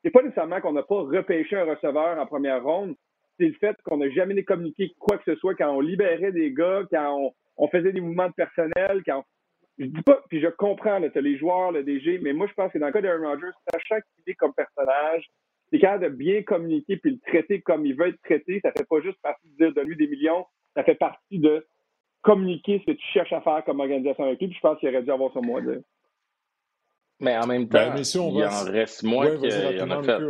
[0.05, 2.95] C'est pas nécessairement qu'on n'a pas repêché un receveur en première ronde.
[3.39, 6.53] c'est le fait qu'on n'a jamais communiqué quoi que ce soit quand on libérait des
[6.53, 9.25] gars, quand on, faisait des mouvements de personnel, quand
[9.79, 12.73] je dis pas, puis je comprends, tu les joueurs, le DG, mais moi je pense
[12.73, 15.27] que dans le cas d'Aaron Rodgers, sachant qu'il est comme personnage,
[15.71, 18.61] c'est capable de bien communiquer puis le traiter comme il veut être traité.
[18.63, 21.67] Ça fait pas juste partie de dire de lui des millions, ça fait partie de
[22.23, 24.49] communiquer ce que tu cherches à faire comme organisation avec lui.
[24.49, 25.81] Puis je pense qu'il aurait dû avoir son mot à dire.
[27.21, 30.21] Mais en même ben, temps, il en reste moins qu'il en a fait.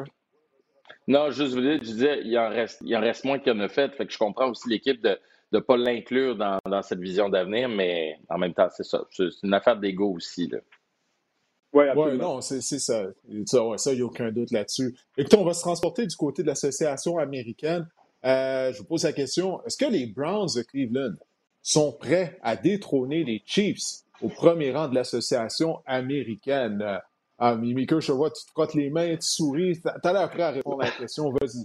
[1.06, 3.60] Non, juste vous dire, je disais, il en reste, il en reste moins qu'il en
[3.60, 3.92] a fait.
[3.94, 5.18] Fait que je comprends aussi l'équipe de
[5.52, 9.04] ne pas l'inclure dans, dans, cette vision d'avenir, mais en même temps, c'est ça.
[9.10, 10.48] C'est une affaire d'ego aussi.
[10.48, 10.58] Là.
[11.72, 12.78] Oui, ouais, non, c'est ça.
[13.46, 14.96] Ça, il n'y a aucun doute là-dessus.
[15.16, 17.86] Écoutez, on va se transporter du côté de l'association américaine.
[18.24, 21.14] Euh, je vous pose la question, est-ce que les Browns de Cleveland
[21.62, 26.82] sont prêts à détrôner les Chiefs au premier rang de l'association américaine?
[26.82, 26.98] Euh,
[27.38, 29.80] ah, Mimika, je vois, tu te frottes les mains, tu souris.
[30.02, 31.64] T'as l'air prêt à répondre à la question, vas-y.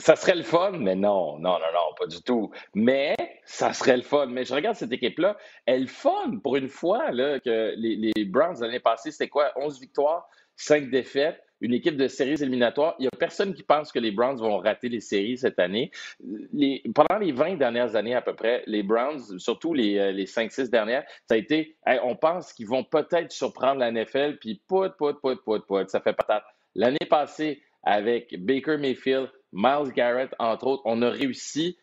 [0.00, 2.50] Ça serait le fun, mais non, non, non, non, pas du tout.
[2.74, 4.26] Mais ça serait le fun.
[4.26, 5.36] Mais je regarde cette équipe-là,
[5.66, 9.52] elle fun pour une fois là, que les, les Browns l'année passée, c'était quoi?
[9.56, 12.94] 11 victoires, 5 défaites une équipe de séries éliminatoires.
[12.98, 15.90] Il n'y a personne qui pense que les Browns vont rater les séries cette année.
[16.94, 20.70] pendant les 20 dernières années à peu près, les Browns, surtout les, euh, les 5-6
[20.70, 25.20] dernières, ça a été, on pense qu'ils vont peut-être surprendre la NFL, puis pout, pout,
[25.20, 26.44] pout, pout, pout, ça fait patate.
[26.74, 31.76] L'année passée, avec Baker Mayfield, Miles Garrett, entre autres, on a réussi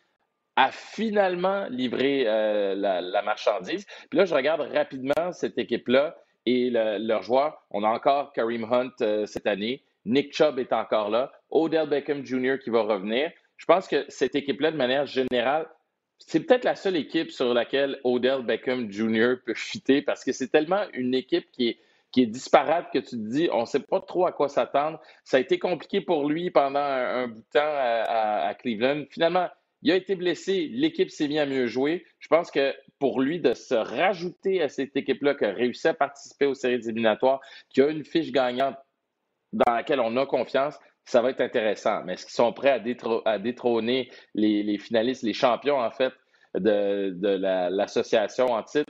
[0.56, 3.86] à finalement livrer euh, la, marchandise.
[4.10, 7.62] Puis là, je regarde rapidement cette équipe-là et leurs joueurs.
[7.70, 9.84] On a encore Kareem Hunt euh, cette année.
[10.04, 11.30] Nick Chubb est encore là.
[11.50, 12.56] Odell Beckham Jr.
[12.62, 13.30] qui va revenir.
[13.56, 15.68] Je pense que cette équipe-là, de manière générale,
[16.18, 19.34] c'est peut-être la seule équipe sur laquelle Odell Beckham Jr.
[19.44, 21.78] peut chuter parce que c'est tellement une équipe qui est,
[22.10, 25.00] qui est disparate que tu te dis, on ne sait pas trop à quoi s'attendre.
[25.24, 29.04] Ça a été compliqué pour lui pendant un, bout de temps à, Cleveland.
[29.10, 29.48] Finalement,
[29.82, 32.04] il a été blessé, l'équipe s'est mise à mieux jouer.
[32.18, 35.94] Je pense que pour lui de se rajouter à cette équipe-là qui a réussi à
[35.94, 38.76] participer aux séries éliminatoires, qui a une fiche gagnante
[39.52, 42.02] dans laquelle on a confiance, ça va être intéressant.
[42.04, 42.82] Mais est-ce qu'ils sont prêts
[43.24, 46.12] à, détrôner les, finalistes, les champions, en fait,
[46.54, 47.14] de,
[47.70, 48.87] l'association en titre?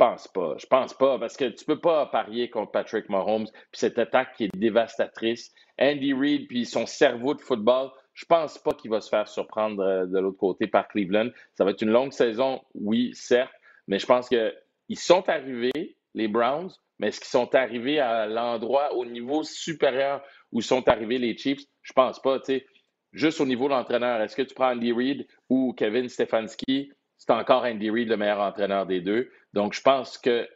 [0.00, 0.54] Je pense pas.
[0.56, 4.34] Je pense pas, parce que tu peux pas parier contre Patrick Mahomes, puis cette attaque
[4.34, 5.52] qui est dévastatrice.
[5.78, 9.82] Andy Reid, puis son cerveau de football, je pense pas qu'il va se faire surprendre
[9.82, 11.28] euh, de l'autre côté par Cleveland.
[11.52, 13.52] Ça va être une longue saison, oui, certes,
[13.88, 14.54] mais je pense qu'ils
[14.94, 20.62] sont arrivés, les Browns, mais est-ce qu'ils sont arrivés à l'endroit, au niveau supérieur où
[20.62, 21.60] sont arrivés les Chiefs?
[21.82, 22.66] Je pense pas, tu sais.
[23.12, 26.90] Juste au niveau de l'entraîneur, est-ce que tu prends Andy Reid ou Kevin Stefanski?
[27.20, 29.30] C'est encore Andy Reid le meilleur entraîneur des deux.
[29.52, 30.48] Donc, je pense que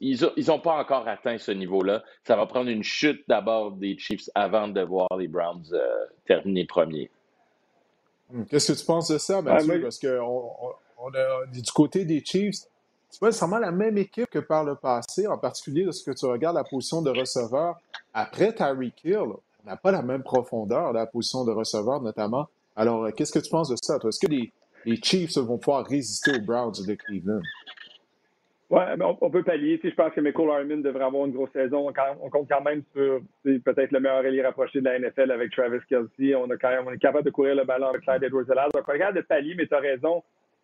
[0.00, 2.02] ils n'ont pas encore atteint ce niveau-là.
[2.24, 6.64] Ça va prendre une chute d'abord des Chiefs avant de voir les Browns euh, terminer
[6.64, 7.10] premier.
[8.30, 8.44] Hmm.
[8.44, 9.82] Qu'est-ce que tu penses de ça, Mathieu?
[9.82, 11.10] Parce que on,
[11.52, 12.56] du côté des Chiefs,
[13.10, 16.56] c'est pas nécessairement la même équipe que par le passé, en particulier lorsque tu regardes
[16.56, 17.78] la position de receveur.
[18.12, 22.48] Après Tyreek Hill, on n'a pas la même profondeur, la position de receveur notamment.
[22.74, 24.08] Alors, euh, qu'est-ce que tu penses de ça, toi?
[24.08, 24.50] Est-ce que les,
[24.84, 27.40] les Chiefs vont pouvoir résister aux Browns de Cleveland?
[28.70, 29.78] Oui, mais on, peut pallier.
[29.82, 31.88] je pense que Michael Harmon devrait avoir une grosse saison.
[31.88, 35.78] On, compte quand même sur peut-être le meilleur allié rapproché de la NFL avec Travis
[35.88, 36.34] Kelsey.
[36.34, 38.70] On, quand même, on est capable de courir le ballon avec Clyde Edwards-Helaire.
[38.74, 40.22] Donc, on regarde de pallier, mais tu as raison.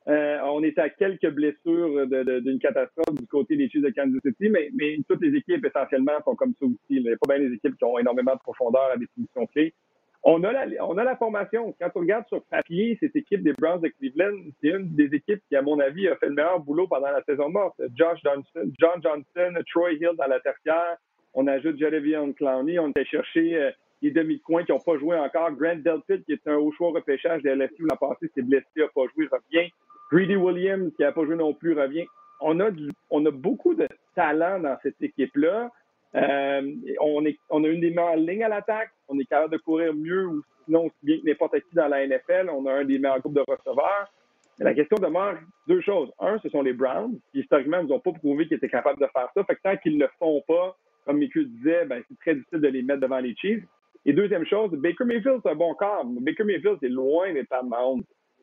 [0.09, 4.49] Euh, on est à quelques blessures d'une catastrophe du côté des Chiefs de Kansas City,
[4.49, 6.79] mais, mais toutes les équipes essentiellement sont comme ça aussi.
[6.89, 9.47] Il n'y a pas bien des équipes qui ont énormément de profondeur à des positions
[9.47, 9.75] clés.
[10.23, 11.75] On a, la, on a la formation.
[11.81, 15.43] Quand on regarde sur papier, cette équipe des Browns de Cleveland, c'est une des équipes
[15.49, 17.81] qui, à mon avis, a fait le meilleur boulot pendant la saison morte.
[17.97, 20.99] Josh Johnson, John Johnson, Troy Hill dans la tertiaire.
[21.33, 22.79] On ajoute Jeremy Clowney.
[22.79, 23.71] On était chercher euh,
[24.03, 25.53] les demi-coins qui n'ont pas joué encore.
[25.53, 28.89] Grant Delpit, qui est un haut choix repêchage de LSU l'an passé, s'est blessé, n'a
[28.95, 29.71] pas joué, revient.
[30.13, 32.05] Greedy Williams, qui n'a pas joué non plus, revient.
[32.43, 32.71] On a,
[33.11, 35.71] on a beaucoup de talent dans cette équipe-là.
[36.17, 38.91] Euh, on, est, on a une des meilleures lignes à l'attaque.
[39.09, 42.51] On est capable de courir mieux ou sinon bien que n'importe qui dans la NFL.
[42.53, 44.11] On a un des meilleurs groupes de receveurs.
[44.59, 46.11] Mais la question demeure deux choses.
[46.19, 49.07] Un, ce sont les Browns, qui historiquement nous ont pas prouvé qu'ils étaient capables de
[49.07, 49.45] faire ça.
[49.45, 52.61] Fait que tant qu'ils ne le font pas, comme Miku disait, ben, c'est très difficile
[52.61, 53.65] de les mettre devant les Chiefs.
[54.05, 56.05] Et deuxième chose, Baker Mayfield, c'est un bon corps.
[56.05, 57.63] Baker Mayfield, c'est loin d'être à.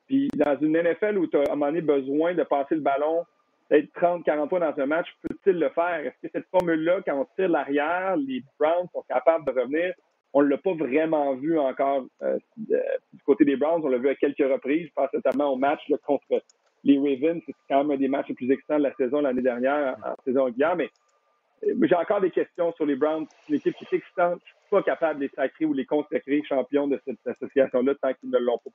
[0.07, 3.25] Puis dans une NFL où tu as un moment donné besoin de passer le ballon
[3.71, 5.99] être 30, 40 points dans un match, peut-il le faire?
[5.99, 9.93] Est-ce que cette formule-là, quand on tire l'arrière, les Browns sont capables de revenir?
[10.33, 13.81] On ne l'a pas vraiment vu encore euh, du côté des Browns.
[13.83, 14.87] On l'a vu à quelques reprises.
[14.87, 16.43] Je pense notamment au match contre
[16.83, 17.41] les Ravens.
[17.45, 20.15] C'est quand même un des matchs les plus excitants de la saison l'année dernière en,
[20.23, 20.75] saison régulière.
[20.75, 20.89] Mais
[21.63, 23.25] j'ai encore des questions sur les Browns.
[23.47, 24.39] C'est une qui est excitante.
[24.45, 28.13] Je suis pas capable de les sacrer ou les consacrer champions de cette association-là tant
[28.13, 28.71] qu'ils ne l'ont pas.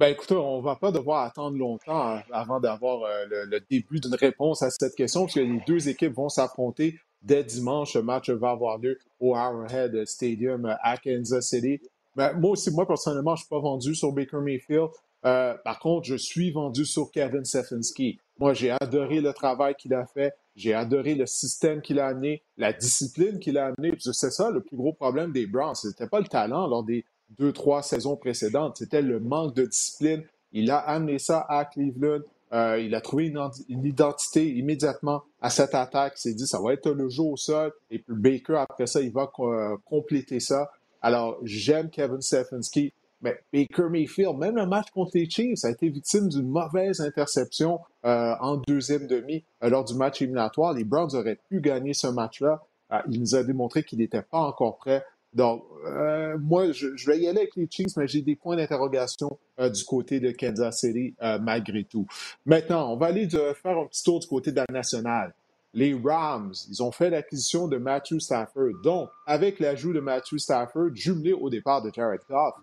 [0.00, 4.62] Ben écoutez, on va pas devoir attendre longtemps avant d'avoir euh, le, début d'une réponse
[4.62, 7.96] à cette question, parce que les deux équipes vont s'affronter dès dimanche.
[7.96, 11.82] Le match va avoir lieu au Arrowhead Stadium à Kansas City.
[12.16, 14.88] Ben, moi aussi, moi personnellement, je suis pas vendu sur Baker Mayfield.
[15.26, 18.18] Euh, par contre, je suis vendu sur Kevin Stefanski.
[18.38, 20.32] Moi, j'ai adoré le travail qu'il a fait.
[20.56, 23.94] J'ai adoré le système qu'il a amené, la discipline qu'il a amené.
[23.98, 25.74] C'est ça le plus gros problème des Browns.
[25.74, 27.04] Ce n'était pas le talent lors des
[27.38, 28.76] deux, trois saisons précédentes.
[28.78, 30.24] C'était le manque de discipline.
[30.52, 32.20] Il a amené ça à Cleveland.
[32.52, 33.26] Euh, il a trouvé
[33.68, 36.14] une, identité immédiatement à cette attaque.
[36.16, 37.72] Il s'est dit, ça va être le jeu au sol.
[37.90, 40.70] Et puis Baker, après ça, il va euh, compléter ça.
[41.00, 42.92] Alors, j'aime Kevin Stefanski.
[43.22, 47.80] Mais Baker Mayfield, même le match contre les Chiefs, a été victime d'une mauvaise interception
[48.06, 50.72] euh, en deuxième demi lors du match éliminatoire.
[50.72, 52.62] Les Browns auraient pu gagner ce match-là.
[53.10, 57.28] il nous a démontré qu'il n'était pas encore prêt donc, euh, moi, je, vais y
[57.28, 61.14] aller avec les Chiefs, mais j'ai des points d'interrogation euh, du côté de Kansas City
[61.22, 62.06] euh, malgré tout.
[62.46, 65.32] Maintenant, on va aller faire un petit tour du côté de la nationale.
[65.72, 68.72] Les Rams, ils ont fait l'acquisition de Matthew Stafford.
[68.82, 72.54] Donc, avec l'ajout de Matthew Stafford, jumelé au départ de Jared Goff,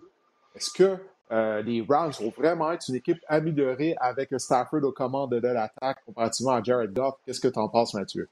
[0.54, 0.98] est-ce que
[1.64, 6.52] les Rams vont vraiment être une équipe améliorée avec Stafford aux commandes de l'attaque comparativement
[6.52, 7.14] à Jared Goff?
[7.24, 8.28] Qu'est-ce que tu en penses, Mathieu?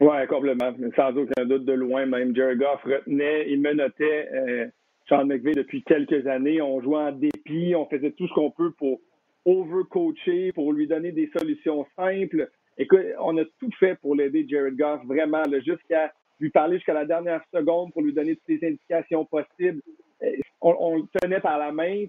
[0.00, 0.72] Oui, complètement.
[0.94, 2.34] Sans aucun doute, de loin même.
[2.34, 4.66] Jerry Goff retenait, il menottait euh,
[5.08, 6.60] Sean McVay depuis quelques années.
[6.60, 9.00] On jouait en dépit, on faisait tout ce qu'on peut pour
[9.46, 12.50] overcoacher, pour lui donner des solutions simples.
[12.76, 17.06] Écoute, on a tout fait pour l'aider Jared Goff, vraiment, jusqu'à lui parler jusqu'à la
[17.06, 19.80] dernière seconde pour lui donner toutes les indications possibles.
[20.22, 22.04] Euh, on, le tenait par la main,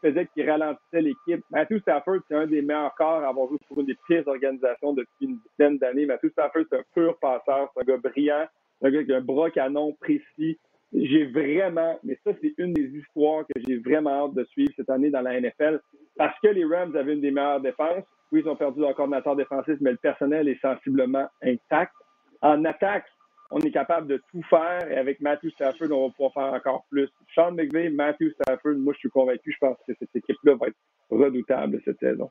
[0.00, 1.44] faisait qu'il ralentissait l'équipe.
[1.50, 4.92] Matthew Stafford, c'est un des meilleurs corps à avoir joué pour une des pires organisations
[4.92, 6.06] depuis une dizaine d'années.
[6.06, 8.46] Matthew Stafford, c'est un pur passeur, c'est un gars brillant,
[8.82, 10.58] un gars qui a un bras canon précis.
[10.92, 14.88] J'ai vraiment, mais ça, c'est une des histoires que j'ai vraiment hâte de suivre cette
[14.88, 15.80] année dans la NFL
[16.16, 18.04] parce que les Rams avaient une des meilleures défenses.
[18.32, 21.92] Oui, ils ont perdu leur coordinateur défensif, mais le personnel est sensiblement intact.
[22.40, 23.06] En attaque,
[23.50, 24.90] on est capable de tout faire.
[24.90, 27.08] Et avec Matthew Stafford, on va pouvoir faire encore plus.
[27.34, 29.52] Sean McVay, Matthew Stafford, moi, je suis convaincu.
[29.52, 30.76] Je pense que cette équipe-là va être
[31.10, 32.30] redoutable cette saison.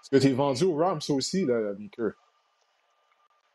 [0.00, 2.14] Est-ce que tu es vendu au Rams aussi, là, Baker?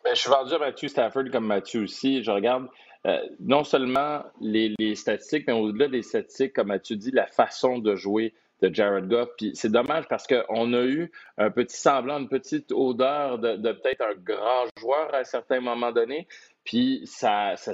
[0.03, 2.23] Ben, je suis vendu à Matthew Stafford comme Matthew aussi.
[2.23, 2.67] Je regarde
[3.05, 7.79] euh, non seulement les, les, statistiques, mais au-delà des statistiques, comme Mathieu dit, la façon
[7.79, 8.33] de jouer
[8.73, 9.30] Jared Goff.
[9.38, 14.01] Puis c'est dommage parce qu'on a eu un petit semblant, une petite odeur de, peut-être
[14.01, 16.28] un grand joueur à un certain moment donné.
[16.63, 17.73] Puis ça, ça,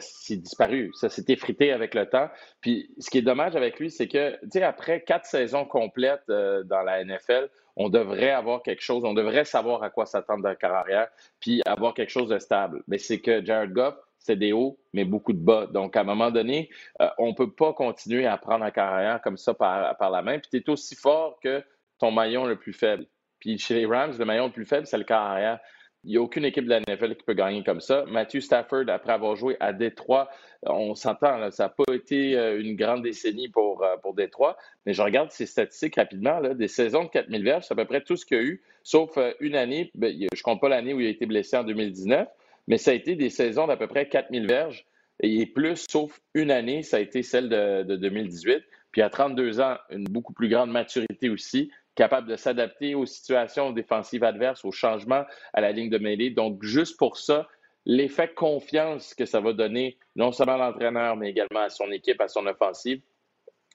[0.00, 2.28] s'est disparu, ça s'est effrité avec le temps.
[2.60, 6.28] Puis ce qui est dommage avec lui, c'est que, tu sais, après quatre saisons complètes
[6.28, 10.42] euh, dans la NFL, on devrait avoir quelque chose, on devrait savoir à quoi s'attendre
[10.42, 11.08] dans la carrière,
[11.40, 12.82] puis avoir quelque chose de stable.
[12.88, 13.94] Mais c'est que Jared Goff,
[14.26, 15.66] c'est des hauts, mais beaucoup de bas.
[15.66, 16.68] Donc, à un moment donné,
[17.00, 20.38] euh, on ne peut pas continuer à prendre en carrière comme ça par, la main.
[20.38, 21.62] Puis, tu es aussi fort que
[21.98, 23.06] ton maillon le plus faible.
[23.38, 25.60] Puis, chez les Rams, le maillon le plus faible, c'est le carrière.
[26.02, 28.04] Il n'y a aucune équipe de la NFL qui peut gagner comme ça.
[28.06, 30.28] Matthew Stafford, après avoir joué à Détroit,
[30.62, 34.92] on s'entend, ça n'a pas été euh, une grande décennie pour, euh, pour Détroit, mais
[34.92, 36.40] je regarde ses statistiques rapidement.
[36.54, 38.62] Des saisons de 4000 verges, c'est à peu près tout ce qu'il y a eu,
[38.82, 41.64] sauf une année, ben, je ne compte pas l'année où il a été blessé en
[41.64, 42.28] 2019,
[42.66, 44.86] mais ça a été des saisons d'à peu près 4000 verges
[45.20, 48.62] et plus, sauf une année, ça a été celle de, 2018.
[48.92, 53.72] Puis à 32 ans, une beaucoup plus grande maturité aussi, capable de s'adapter aux situations
[53.72, 55.24] défensives adverses, aux changements
[55.54, 56.30] à la ligne de mêlée.
[56.30, 57.48] Donc, juste pour ça,
[57.86, 62.20] l'effet confiance que ça va donner, non seulement à l'entraîneur, mais également à son équipe,
[62.20, 63.00] à son offensive,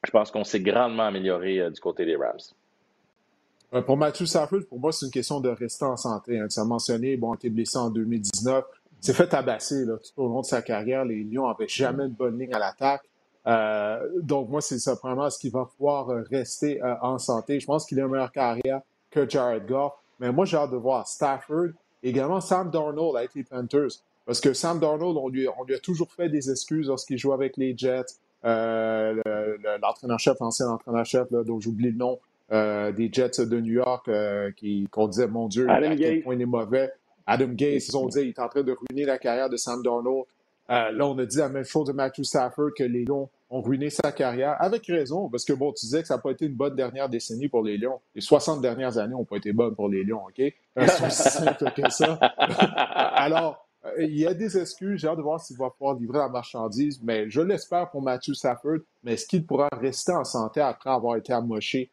[0.06, 2.40] je pense qu'on s'est grandement amélioré euh, du côté des Rams.
[3.86, 6.38] Pour Matthew Stafford, pour moi, c'est une question de rester en santé.
[6.38, 6.48] Hein.
[6.50, 8.66] Tu as mentionné, bon, tu es blessé en 2019
[9.02, 11.04] s'est fait tabasser là, tout au long de sa carrière.
[11.06, 13.02] Les Lions n'avaient jamais de bonne ligne à l'attaque.
[13.48, 17.60] Euh, donc, moi, c'est ça, vraiment, ce qu'il va pouvoir euh, rester euh, en santé.
[17.60, 19.94] Je pense qu'il a une meilleure carrière que Jared Goff.
[20.20, 21.70] Mais moi, j'ai hâte de voir Stafford,
[22.04, 23.90] également Sam Darnold avec les Panthers.
[24.26, 27.34] Parce que Sam Darnold, on lui, on lui a toujours fait des excuses lorsqu'il joue
[27.34, 28.06] avec les Jets.
[28.44, 32.20] L'entraîneur-chef, l'ancien entraîneur-chef, dont j'oublie le nom,
[32.52, 34.08] des Jets de New York,
[34.58, 36.94] qui, qu'on disait, mon Dieu, à quel point il est mauvais.
[37.26, 39.82] Adam Gase, ils ont dit, il est en train de ruiner la carrière de Sam
[39.84, 40.26] Darnold.
[40.72, 43.62] Euh, là, on a dit la même chose de Matthew Stafford, que les Lions ont
[43.62, 46.46] ruiné sa carrière, avec raison, parce que bon, tu disais que ça n'a pas été
[46.46, 48.00] une bonne dernière décennie pour les Lions.
[48.16, 50.40] Les 60 dernières années n'ont pas été bonnes pour les Lions, OK?
[50.40, 50.52] Euh,
[50.88, 52.14] c'est aussi simple que ça.
[53.16, 56.20] Alors, euh, il y a des excuses, j'ai hâte de voir s'il va pouvoir livrer
[56.20, 60.62] la marchandise, mais je l'espère pour Matthew Stafford, mais est-ce qu'il pourra rester en santé
[60.62, 61.90] après avoir été amoché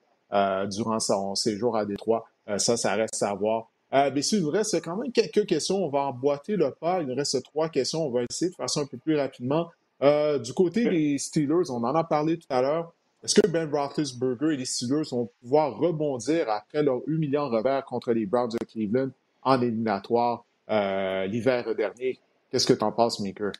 [0.71, 2.29] durant son séjour à Détroit?
[2.59, 3.71] ça, ça reste à voir.
[3.95, 5.85] Euh, il nous reste quand même quelques questions.
[5.85, 7.01] On va emboîter le pas.
[7.01, 8.07] Il nous reste trois questions.
[8.07, 9.71] On va essayer de faire ça un peu plus rapidement.
[10.03, 12.93] Euh, du côté des Steelers, on en a parlé tout à l'heure.
[13.25, 18.13] Est-ce que Ben Roethlisberger et les Steelers vont pouvoir rebondir après leur humiliant revers contre
[18.13, 19.11] les Browns de Cleveland
[19.43, 22.21] en éliminatoire euh, l'hiver dernier?
[22.51, 23.53] Qu'est-ce que tu en penses, Maker?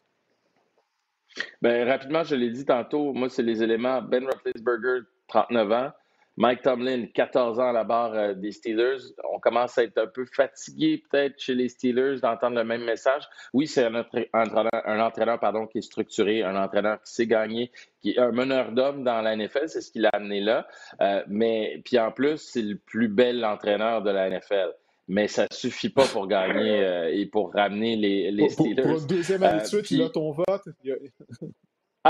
[1.61, 4.01] Ben, rapidement, je l'ai dit tantôt, moi, c'est les éléments.
[4.01, 5.91] Ben Roethlisberger, 39 ans.
[6.39, 9.13] Mike Tomlin, 14 ans à la barre euh, des Steelers.
[9.35, 13.25] On commence à être un peu fatigué peut-être chez les Steelers d'entendre le même message.
[13.53, 18.11] Oui, c'est un, un, entraîneur pardon, qui est structuré, un entraîneur qui sait gagner, qui
[18.13, 20.69] est un meneur d'hommes dans la NFL, c'est ce qu'il a amené là.
[21.01, 24.75] Euh, mais puis en plus, c'est le plus bel entraîneur de la NFL
[25.11, 28.83] mais ça suffit pas pour gagner euh, et pour ramener les, les Steelers.
[28.83, 30.69] Pour, pour, deuxième année de suite, il a ton vote.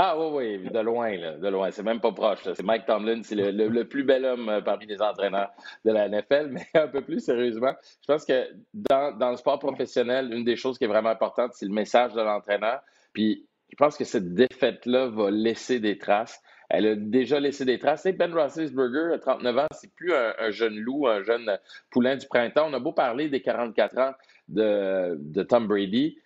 [0.01, 1.71] Ah oui, oui, de loin, de loin.
[1.71, 2.39] C'est même pas proche.
[2.43, 5.51] C'est Mike Tomlin, c'est le, plus bel homme euh, parmi les entraîneurs
[5.83, 6.47] de la NFL.
[6.51, 10.77] Mais un peu plus sérieusement, je pense que dans, le sport professionnel, une des choses
[10.77, 12.79] qui est vraiment importante, c'est le message de l'entraîneur.
[13.11, 16.41] Puis je pense que cette défaite-là va laisser des traces.
[16.69, 18.05] Elle a déjà laissé des traces.
[18.05, 22.25] Et Ben Roethlisberger, à 39 ans, c'est plus un, jeune loup, un jeune poulain du
[22.25, 22.69] printemps.
[22.69, 24.13] On a beau parler des 44 ans
[24.47, 26.19] de, Tom Brady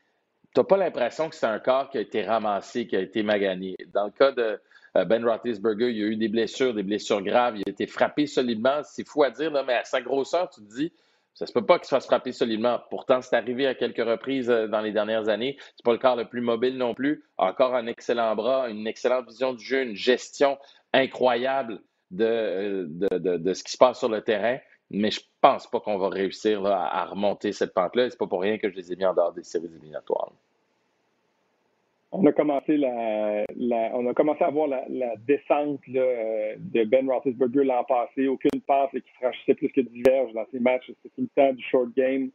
[0.57, 3.75] n'as pas l'impression que c'est un corps qui a été ramassé, qui a été magané?
[3.93, 4.59] Dans le cas de
[4.97, 7.57] euh, Ben Roethlisberger, il y a eu des blessures, des blessures graves.
[7.57, 8.81] Il a été frappé solidement.
[8.83, 10.93] C'est fou à dire, mais à sa grosseur, tu te dis,
[11.33, 12.79] ça se peut pas qu'il se fasse frapper solidement.
[12.89, 15.57] Pourtant, c'est arrivé à quelques reprises euh, dans les dernières années.
[15.75, 17.23] C'est pas le corps le plus mobile non plus.
[17.37, 20.57] Encore un excellent bras, une excellente vision du jeu, une gestion
[20.93, 21.81] incroyable
[22.11, 24.59] de, euh, de, de ce qui se passe sur le terrain
[24.93, 28.09] mais je pense pas qu'on va réussir à remonter cette pente-là.
[28.09, 30.31] C'est pas pour rien que je les ai mis en dehors des séries éliminatoires.
[32.11, 32.73] On a commencé
[34.43, 38.27] à voir la, descente de Ben Roethlisberger l'an passé.
[38.27, 40.85] Aucune passe qui franchissait plus que diverge dans ses matchs.
[40.85, 42.29] C'était tout le temps du short game.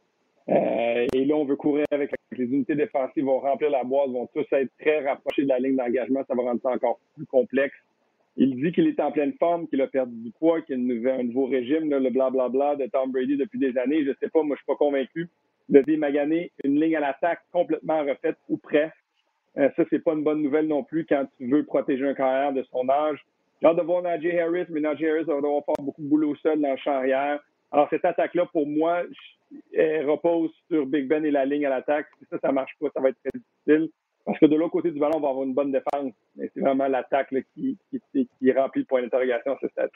[0.49, 4.27] Euh, et là, on veut courir avec les unités défensives, vont remplir la boîte, vont
[4.33, 6.23] tous être très rapprochés de la ligne d'engagement.
[6.27, 7.75] Ça va rendre ça encore plus complexe.
[8.41, 10.75] Il dit qu'il est en pleine forme, qu'il a perdu du poids, qu'il
[11.07, 14.05] a un nouveau régime, le blablabla de Tom Brady depuis des années.
[14.05, 15.27] Je ne sais pas, moi, je suis pas convaincu.
[15.67, 18.95] De démaganer une ligne à l'attaque complètement refaite ou presque.
[19.57, 22.53] Euh, ça, c'est pas une bonne nouvelle non plus quand tu veux protéger un carrière
[22.53, 23.19] de son âge.
[23.61, 26.33] J'ai hâte de voir Najee Harris, mais Najee Harris va devoir faire beaucoup de boulot
[26.37, 27.41] seul dans le champ arrière.
[27.73, 29.03] Alors, cette attaque-là, pour moi,
[29.73, 32.07] elle repose sur Big Ben et la ligne à l'attaque.
[32.19, 33.89] Si ça, ça marche pas, ça va être très difficile.
[34.25, 36.13] Parce que de l'autre côté du ballon, on va avoir une bonne défense.
[36.35, 39.89] Mais c'est vraiment l'attaque qui, qui, qui, remplit le point d'interrogation à ce stade.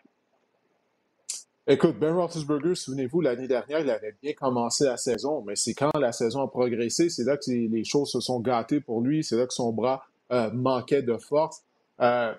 [1.65, 5.95] Écoute, Ben Roethlisberger, souvenez-vous, l'année dernière, il avait bien commencé la saison, mais c'est quand
[5.97, 9.38] la saison a progressé, c'est là que les choses se sont gâtées pour lui, c'est
[9.38, 11.63] là que son bras euh, manquait de force.
[12.01, 12.34] Euh,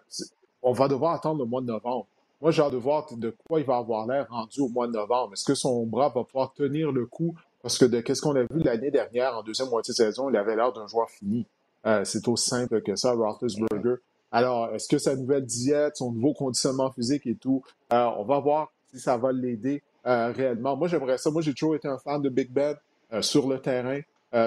[0.63, 2.07] on va devoir attendre le mois de novembre.
[2.43, 4.93] Moi, j'ai hâte de voir de quoi il va avoir l'air rendu au mois de
[4.93, 5.33] novembre.
[5.33, 7.35] Est-ce que son bras va pouvoir tenir le coup?
[7.63, 10.37] Parce que de qu'est-ce qu'on a vu l'année dernière, en deuxième moitié de saison, il
[10.37, 11.47] avait l'air d'un joueur fini.
[11.87, 13.97] Euh, c'est aussi simple que ça, Roethlisberger.
[14.33, 17.63] Alors, est-ce que sa nouvelle diète, son nouveau conditionnement physique et tout,
[17.93, 20.77] euh, on va voir si ça va l'aider euh, réellement.
[20.77, 21.31] Moi, j'aimerais ça.
[21.31, 22.77] Moi, j'ai toujours été un fan de Big Ben
[23.21, 24.01] sur le terrain.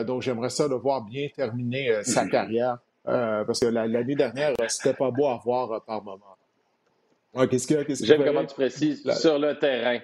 [0.04, 2.80] donc, j'aimerais ça le voir bien terminer sa carrière.
[3.06, 7.48] parce que l'année dernière, c'était pas beau à voir par moment.
[7.50, 10.00] qu'est-ce que, qu'est-ce J'aime comment tu précises, sur le terrain.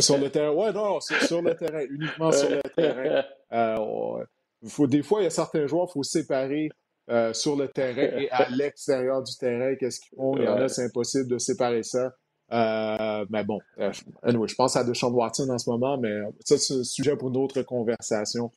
[0.00, 3.24] sur le terrain, ouais, non, sur, sur le terrain, uniquement sur le terrain.
[4.66, 6.68] Faut, des fois, il y a certains joueurs, il faut séparer
[7.10, 9.74] euh, sur le terrain et à l'extérieur du terrain.
[9.74, 10.36] Qu'est-ce qu'ils font?
[10.36, 12.12] Il y en a, c'est impossible de séparer ça.
[12.52, 16.74] Euh, mais bon, euh, je pense à Deshaun Watson en ce moment, mais ça, c'est
[16.74, 18.50] un sujet pour une autre conversation.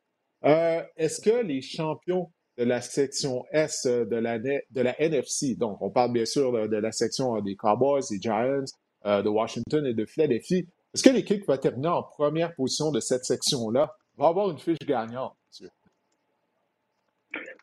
[0.43, 5.89] Est-ce que les champions de la section S de la, de la NFC, donc on
[5.89, 8.65] parle bien sûr de la section des Cowboys, des Giants,
[9.05, 13.25] de Washington et de Philadelphie, est-ce que l'équipe va terminer en première position de cette
[13.25, 13.97] section-là?
[14.17, 15.35] Va avoir une fiche gagnante?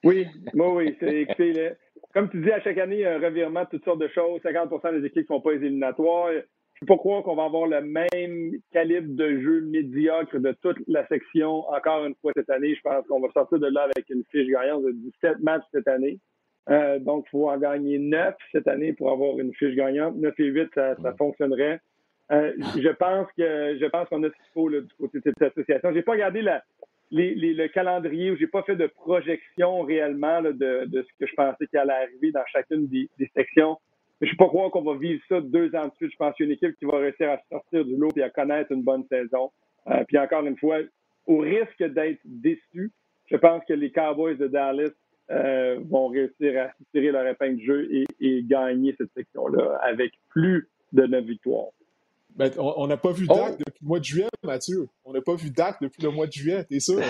[0.04, 0.96] Oui, moi, oui.
[1.00, 1.72] Écoutez,
[2.12, 4.08] comme tu dis, à chaque année, il y a un revirement de toutes sortes de
[4.08, 4.40] choses.
[4.42, 6.30] 50% des équipes ne sont pas éliminatoires.
[6.32, 6.40] Je ne
[6.80, 11.06] peux pas croire qu'on va avoir le même calibre de jeu médiocre de toute la
[11.06, 12.74] section encore une fois cette année.
[12.74, 15.88] Je pense qu'on va sortir de là avec une fiche gagnante de 17 matchs cette
[15.88, 16.18] année.
[16.70, 20.16] Euh, donc, il faut en gagner 9 cette année pour avoir une fiche gagnante.
[20.16, 21.80] 9 et 8, ça, fonctionnerait.
[22.30, 25.42] Euh, je pense que je pense qu'on a ce qu'il faut du côté de cette
[25.42, 25.90] association.
[25.90, 26.62] Je n'ai pas regardé la,
[27.12, 31.76] le calendrier où j'ai pas fait de projection réellement de, ce que je pensais qui
[31.76, 33.76] allait arriver dans chacune des, sections.
[34.20, 36.12] Je ne suis pas croire qu'on va vivre ça deux ans de suite.
[36.12, 38.22] Je pense qu'il y a une équipe qui va réussir à sortir du lot et
[38.22, 39.50] à connaître une bonne saison.
[39.88, 40.78] Euh, puis encore une fois,
[41.26, 42.92] au risque d'être déçu,
[43.30, 44.90] je pense que les Cowboys de Dallas
[45.30, 47.88] euh, vont réussir à tirer leur épingle de jeu
[48.20, 51.70] et, gagner cette section-là avec plus de neuf victoires.
[52.36, 53.34] Ben, on n'a pas vu oh!
[53.34, 54.88] Dak depuis le mois de juillet, Mathieu.
[55.04, 57.00] On n'a pas vu Dak depuis le mois de juillet, t'es sûr?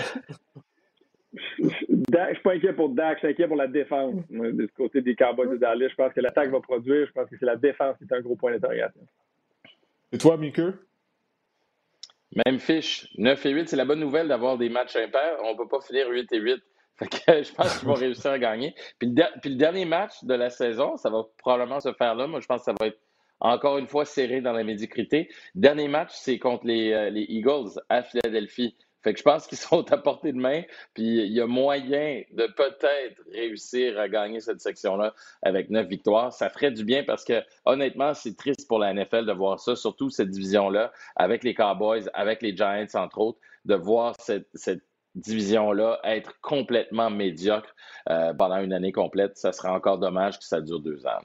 [1.89, 4.15] Dak, je suis pas inquiet pour Dak, je suis inquiet pour la défense.
[4.29, 7.07] Ce côté des Cowboys de Dallas, je pense que l'attaque va produire.
[7.07, 9.01] Je pense que c'est la défense qui est un gros point d'interrogation.
[10.11, 10.69] Et toi, Mickey?
[12.45, 13.07] Même fiche.
[13.17, 15.37] 9 et 8, c'est la bonne nouvelle d'avoir des matchs impairs.
[15.43, 16.63] On ne peut pas finir 8 et 8.
[16.95, 18.75] Fait que je pense qu'ils vont réussir à gagner.
[18.99, 22.27] Puis le, dernier match de la saison, ça va probablement se faire là.
[22.27, 22.99] Moi, je pense que ça va être
[23.39, 25.29] encore une fois serré dans la médiocrité.
[25.55, 28.75] Dernier match, c'est contre les, euh, les Eagles à Philadelphie.
[29.03, 30.63] Fait que je pense qu'ils sont à portée de main,
[30.93, 36.31] puis il y a moyen de peut-être réussir à gagner cette section-là avec neuf victoires.
[36.33, 39.75] Ça ferait du bien parce que, honnêtement, c'est triste pour la NFL de voir ça,
[39.75, 44.47] surtout cette division-là, avec les Cowboys, avec les Giants, entre autres, de voir cette,
[45.15, 47.75] division-là être complètement médiocre
[48.09, 49.37] euh, pendant une année complète.
[49.37, 51.21] Ça serait encore dommage que ça dure deux ans.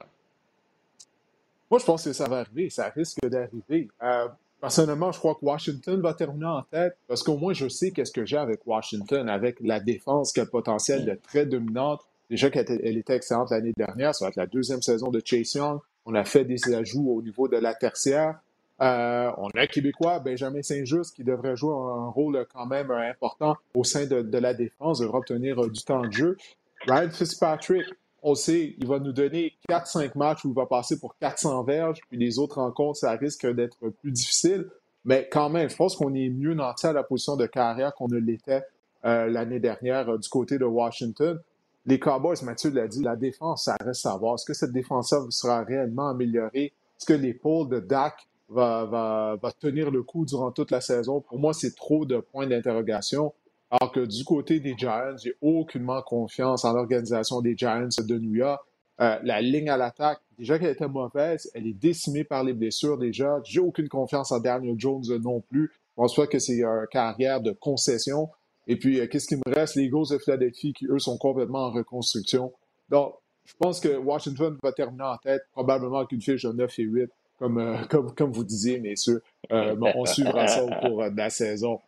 [1.69, 2.69] Moi, je pense que ça va arriver.
[2.69, 3.89] Ça risque d'arriver.
[4.01, 4.27] Euh,
[4.61, 8.11] Personnellement, je crois que Washington va terminer en tête parce qu'au moins, je sais qu'est-ce
[8.11, 12.01] que j'ai avec Washington, avec la défense qui a le potentiel de très dominante.
[12.29, 15.79] Déjà qu'elle était excellente l'année dernière, ça va être la deuxième saison de Chase Young.
[16.05, 18.39] On a fait des ajouts au niveau de la tertiaire.
[18.81, 23.55] Euh, on a un Québécois, Benjamin Saint-Just, qui devrait jouer un rôle quand même important
[23.73, 26.37] au sein de, de la défense, devrait obtenir euh, du temps de jeu.
[26.85, 27.85] Ryan Fitzpatrick,
[28.23, 31.99] on sait, il va nous donner 4-5 matchs où il va passer pour 400 verges,
[32.09, 34.69] puis les autres rencontres, ça risque d'être plus difficile.
[35.05, 38.07] Mais quand même, je pense qu'on est mieux nanti à la position de carrière qu'on
[38.07, 38.63] ne l'était
[39.05, 41.39] euh, l'année dernière euh, du côté de Washington.
[41.85, 44.35] Les Cowboys, Mathieu l'a dit, la défense, ça reste à voir.
[44.35, 46.65] Est-ce que cette défense-là sera réellement améliorée?
[46.65, 51.21] Est-ce que l'épaule de Dak va, va, va tenir le coup durant toute la saison?
[51.21, 53.33] Pour moi, c'est trop de points d'interrogation.
[53.71, 58.35] Alors que du côté des Giants, j'ai aucunement confiance en l'organisation des Giants de New
[58.35, 58.61] York.
[58.99, 62.97] Euh, la ligne à l'attaque, déjà qu'elle était mauvaise, elle est décimée par les blessures
[62.97, 63.39] déjà.
[63.45, 65.71] J'ai aucune confiance en Daniel Jones non plus.
[65.95, 68.29] Pense pas que c'est une carrière de concession.
[68.67, 69.75] Et puis, euh, qu'est-ce qui me reste?
[69.75, 72.51] Les Eagles de Philadelphie qui, eux, sont complètement en reconstruction.
[72.89, 73.13] Donc,
[73.45, 76.83] je pense que Washington va terminer en tête, probablement avec une fiche de 9 et
[76.83, 79.21] 8, comme, euh, comme, comme vous disiez, messieurs.
[79.49, 81.79] on suivra ça au cours de la saison.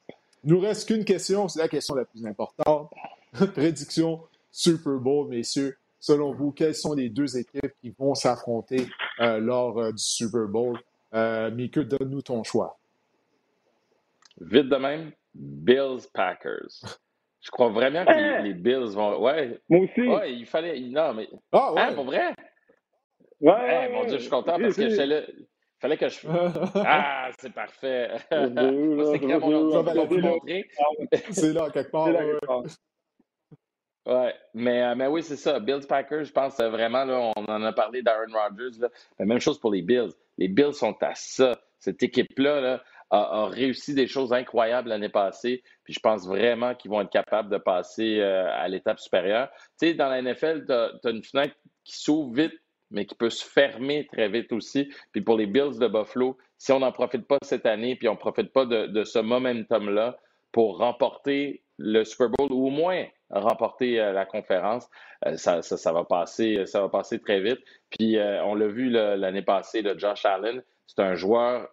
[0.44, 2.92] Il nous reste qu'une question, c'est la question la plus importante.
[3.54, 4.22] Prédiction
[4.52, 5.78] Super Bowl, messieurs.
[6.00, 8.88] Selon vous, quelles sont les deux équipes qui vont s'affronter
[9.20, 10.80] euh, lors euh, du Super Bowl?
[11.14, 12.80] Euh, donne-nous ton choix.
[14.40, 16.98] Vite de même, Bills Packers.
[17.42, 19.22] Je crois vraiment que les, Bills vont.
[19.22, 19.60] Ouais.
[19.70, 20.02] Moi aussi.
[20.02, 20.80] Ouais, il fallait.
[20.80, 21.30] Non, mais.
[21.52, 21.82] Ah, ouais.
[21.82, 22.34] Hein, pour vrai?
[23.40, 23.90] Ouais.
[23.92, 25.22] mon Dieu, je suis content parce que j'étais là
[25.82, 26.20] fallait que je.
[26.76, 28.10] Ah, c'est parfait.
[28.30, 29.72] c'est mon
[30.22, 30.70] montrer.
[31.32, 32.10] C'est là, quelque part.
[34.08, 35.60] Ouais, mais, euh, mais oui, c'est ça.
[35.60, 38.80] Bills Packers, je pense vraiment, là, on en a parlé d'Aaron Rodgers.
[38.80, 38.90] Là.
[39.20, 40.12] La même chose pour les Bills.
[40.40, 41.60] Les Bills sont à ça.
[41.78, 45.62] Cette équipe-là a, réussi des choses incroyables l'année passée.
[45.84, 49.50] Puis je pense vraiment qu'ils vont être capables de passer euh, à l'étape supérieure.
[49.80, 52.54] Tu sais, dans la NFL, tu as, une fenêtre qui s'ouvre vite
[52.92, 54.92] mais qui peut se fermer très vite aussi.
[55.12, 58.14] Puis pour les Bills de Buffalo, si on n'en profite pas cette année, puis on
[58.14, 60.18] ne profite pas de, ce momentum-là
[60.52, 64.88] pour remporter le Super Bowl ou au moins remporter euh, la conférence,
[65.26, 67.60] euh, ça, va passer, ça va passer très vite.
[67.90, 71.68] Puis euh, on l'a vu l'année passée, le Josh Allen, c'est un joueur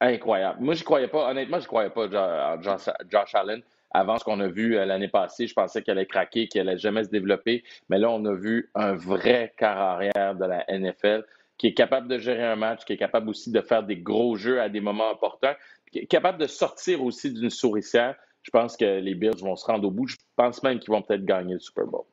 [0.00, 0.58] incroyable.
[0.60, 3.62] Moi, je croyais pas, honnêtement, je croyais pas en Josh Allen
[3.92, 5.46] avant ce qu'on a vu euh, l'année passée.
[5.46, 7.64] Je pensais qu'elle allait craquer, qu'elle allait jamais se développer.
[7.88, 11.24] Mais là, on a vu un vrai quart arrière de la NFL
[11.58, 14.36] qui est capable de gérer un match, qui est capable aussi de faire des gros
[14.36, 15.54] jeux à des moments importants,
[15.92, 18.16] qui est capable de sortir aussi d'une souricière.
[18.42, 20.08] Je pense que les Bills vont se rendre au bout.
[20.08, 22.04] Je pense même qu'ils vont peut-être gagner le Super Bowl.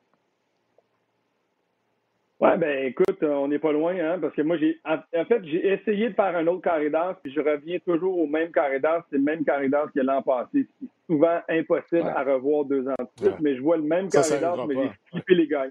[2.40, 5.44] Oui, ben écoute, euh, on n'est pas loin, hein, parce que moi, j'ai en, fait,
[5.44, 8.80] j'ai essayé de faire un autre carré d'as, puis je reviens toujours au même carré
[8.80, 10.66] d'as, c'est le même carré d'as que l'an passé.
[10.80, 14.40] C'est souvent impossible à revoir deux ans de suite, mais je vois le même carré
[14.40, 15.66] d'as, mais j'ai flippé les gars.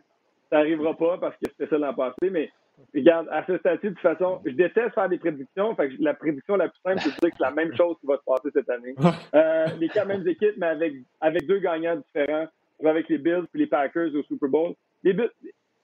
[0.51, 2.51] Ça n'arrivera pas parce que c'était ça l'an passé, mais
[2.93, 5.73] regarde, à ce stade de toute façon, je déteste faire des prédictions.
[5.75, 7.95] Fait que la prédiction la plus simple, c'est de dire que c'est la même chose
[7.99, 8.93] qui va se passer cette année.
[9.33, 12.47] Euh, les quatre mêmes équipes, mais avec, avec deux gagnants différents,
[12.85, 14.73] avec les Bills et les Packers au Super Bowl.
[15.03, 15.31] Les Bills,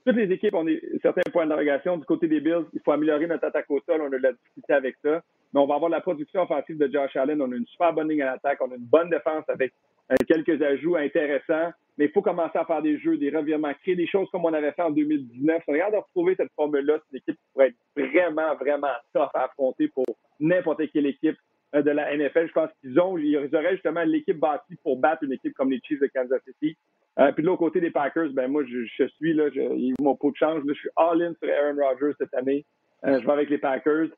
[0.05, 0.65] toutes les équipes ont
[1.01, 1.97] certains points d'interrogation.
[1.97, 4.01] Du côté des Bills, il faut améliorer notre attaque au sol.
[4.01, 5.21] On a de la difficulté avec ça.
[5.53, 7.41] Mais on va avoir la production offensive de Josh Allen.
[7.41, 8.59] On a une super bonne ligne à l'attaque.
[8.61, 9.73] On a une bonne défense avec
[10.11, 11.71] euh, quelques ajouts intéressants.
[11.97, 14.53] Mais il faut commencer à faire des jeux, des revirements, créer des choses comme on
[14.53, 15.63] avait fait en 2019.
[15.67, 16.99] On regarde de retrouver cette formule-là.
[16.99, 20.05] C'est une équipe qui pourrait être vraiment, vraiment tough à affronter pour
[20.39, 21.37] n'importe quelle équipe
[21.73, 22.47] euh, de la NFL.
[22.47, 25.79] Je pense qu'ils ont, ils auraient justement l'équipe bâtie pour battre une équipe comme les
[25.83, 26.77] Chiefs de Kansas City.
[27.19, 30.15] Euh, puis de l'autre côté des Packers, ben moi, je, suis là, je, ils m'ont
[30.15, 30.61] pas de chance.
[30.67, 32.65] je suis all-in sur Aaron Rodgers cette année.
[33.03, 34.09] je vais avec les Packers.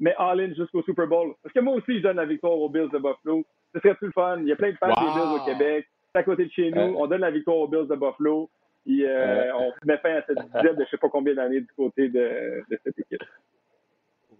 [0.00, 1.34] mais all-in jusqu'au Super Bowl.
[1.42, 3.44] Parce que moi aussi, je donne la victoire aux Bills de Buffalo.
[3.74, 4.38] Ce serait plus le fun.
[4.40, 5.86] Il y a plein de fans des Bills au Québec.
[6.12, 6.96] C'est à côté de chez nous.
[6.98, 8.50] On donne la victoire aux Bills de Buffalo.
[8.86, 9.06] Et
[9.54, 12.08] on met fin à cette dizaine de je ne sais pas combien d'années du côté
[12.08, 13.22] de, de cette équipe.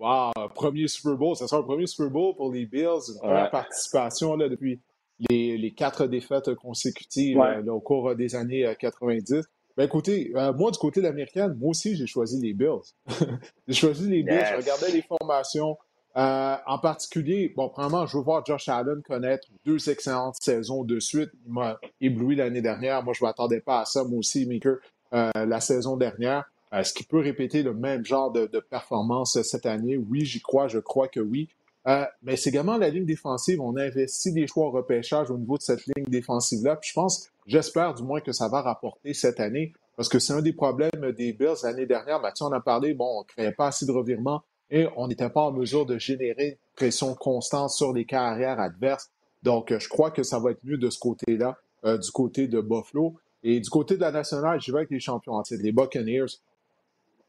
[0.01, 1.37] Wow, premier Super Bowl.
[1.37, 3.13] Ça sera un premier Super Bowl pour les Bills.
[3.13, 4.81] Une première participation là, depuis
[5.29, 9.33] les, les, quatre défaites consécutives au cours des années 90.
[9.33, 9.43] Euh,
[9.77, 12.81] ben écoutez, euh, moi, du côté de l'américaine, moi aussi, j'ai choisi les Bills.
[13.69, 15.77] j'ai choisi les Bills, je regardais les formations.
[16.17, 20.99] Euh, en particulier, bon, premièrement, je veux voir Josh Allen connaître deux excellentes saisons de
[20.99, 21.31] suite.
[21.47, 23.03] Il m'a ébloui l'année dernière.
[23.05, 24.77] Moi, je ne m'attendais pas à ça, moi aussi, Maker,
[25.13, 26.51] la saison dernière.
[26.73, 29.97] Est-ce qu'il peut répéter le même genre de, performance cette année?
[29.97, 31.49] Oui, j'y crois, je crois que oui.
[31.87, 33.61] Euh, mais c'est également la ligne défensive.
[33.61, 36.77] On a investi des choix au repêchage au niveau de cette ligne défensive-là.
[36.77, 40.33] Puis je pense, j'espère du moins que ça va rapporter cette année, parce que c'est
[40.33, 42.21] un des problèmes des Bills l'année dernière.
[42.21, 45.31] Mathieu en a parlé, bon, on ne créait pas assez de revirements et on n'était
[45.31, 49.11] pas en mesure de générer une pression constante sur les carrières adverses.
[49.43, 52.61] Donc, je crois que ça va être mieux de ce côté-là, euh, du côté de
[52.61, 53.17] Buffalo.
[53.43, 56.27] Et du côté de la nationale, je vais avec les champions entiers, les Buccaneers.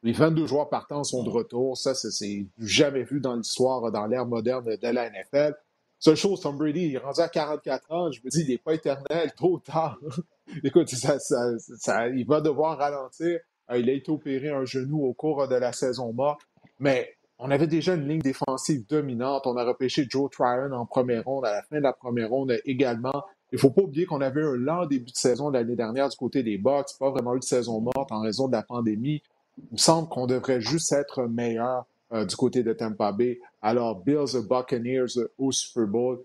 [0.04, 1.78] Les 22 joueurs partants sont de retour.
[1.78, 5.56] Ça, c'est jamais vu dans l'histoire, dans l'ère moderne de la NFL.
[5.99, 8.12] Seule chose, Tom Brady, il est rendu à 44 ans.
[8.12, 9.99] Je me dis, il n'est pas éternel, trop tard.
[10.64, 13.39] Écoute, ça, il va devoir ralentir.
[13.70, 16.41] Euh, il a été opéré un genou au cours de la saison morte.
[16.80, 19.45] Mais on avait déjà une ligne défensive dominante.
[19.45, 22.60] On a repêché Joe Tryon en première ronde, à la fin de la première ronde
[22.66, 23.24] également.
[23.52, 26.16] Il ne faut pas oublier qu'on avait un lent début de saison l'année dernière du
[26.16, 29.22] côté des Bucks, pas vraiment eu de saison morte en raison de la pandémie.
[29.58, 33.39] Il me semble qu'on devrait juste être meilleur euh, du côté de Tampa Bay.
[33.62, 36.20] Alors, Bills Buccaneers au Super Bowl.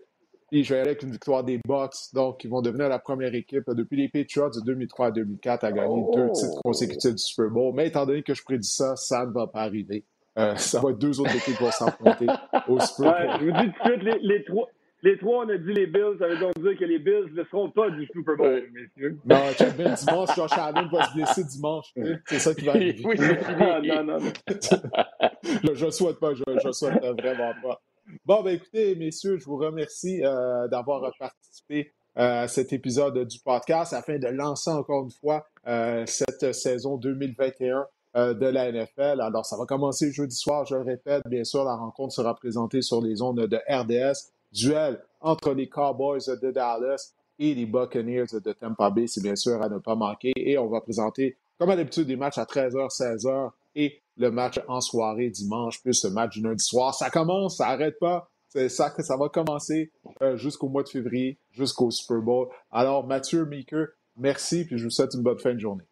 [0.53, 2.13] Et je vais aller avec une victoire des Bucks.
[2.13, 5.73] Donc, ils vont devenir la première équipe depuis les Patriots de 2003 à 2004 à
[5.73, 7.75] gagner deux titres consécutifs du Super Bowl.
[7.75, 10.05] Mais étant donné que je prédis ça, ça ne va pas arriver.
[10.39, 12.27] Euh, ça va être deux autres équipes qui vont s'affronter
[12.69, 13.41] au Super Bowl.
[13.41, 14.69] je vous dis tout de suite, les, les, trois,
[15.03, 16.17] les trois, on a dit les Bills.
[16.19, 19.19] Ça veut donc dire que les Bills ne seront pas du Super Bowl, messieurs.
[19.25, 19.37] Non,
[19.77, 20.35] bien dimanche.
[20.35, 21.93] Josh Allen va se blesser dimanche.
[22.27, 23.03] C'est ça qui va arriver.
[23.05, 23.89] Oui, c'est fini.
[23.89, 25.75] non, non, non.
[25.75, 26.35] je ne souhaite pas.
[26.35, 27.83] Je ne souhaite vraiment pas.
[28.25, 33.39] Bon, ben écoutez, messieurs, je vous remercie euh, d'avoir participé euh, à cet épisode du
[33.41, 39.21] podcast afin de lancer encore une fois euh, cette saison 2021 de la NFL.
[39.21, 41.23] Alors, ça va commencer jeudi soir, je le répète.
[41.27, 46.27] Bien sûr, la rencontre sera présentée sur les ondes de RDS duel entre les Cowboys
[46.41, 50.33] de Dallas et les Buccaneers de Tampa Bay, c'est bien sûr à ne pas manquer.
[50.37, 54.61] Et on va présenter, comme à l'habitude, des matchs à 13h, 16h et le match
[54.69, 56.95] en soirée dimanche, plus le match du lundi soir.
[56.95, 58.31] Ça commence, ça n'arrête pas.
[58.49, 59.91] C'est ça que ça va commencer
[60.23, 62.49] euh, jusqu'au mois de février, jusqu'au Super Bowl.
[62.71, 65.85] Alors, Mathieu Meeker, merci, puis je vous souhaite une bonne fin de journée.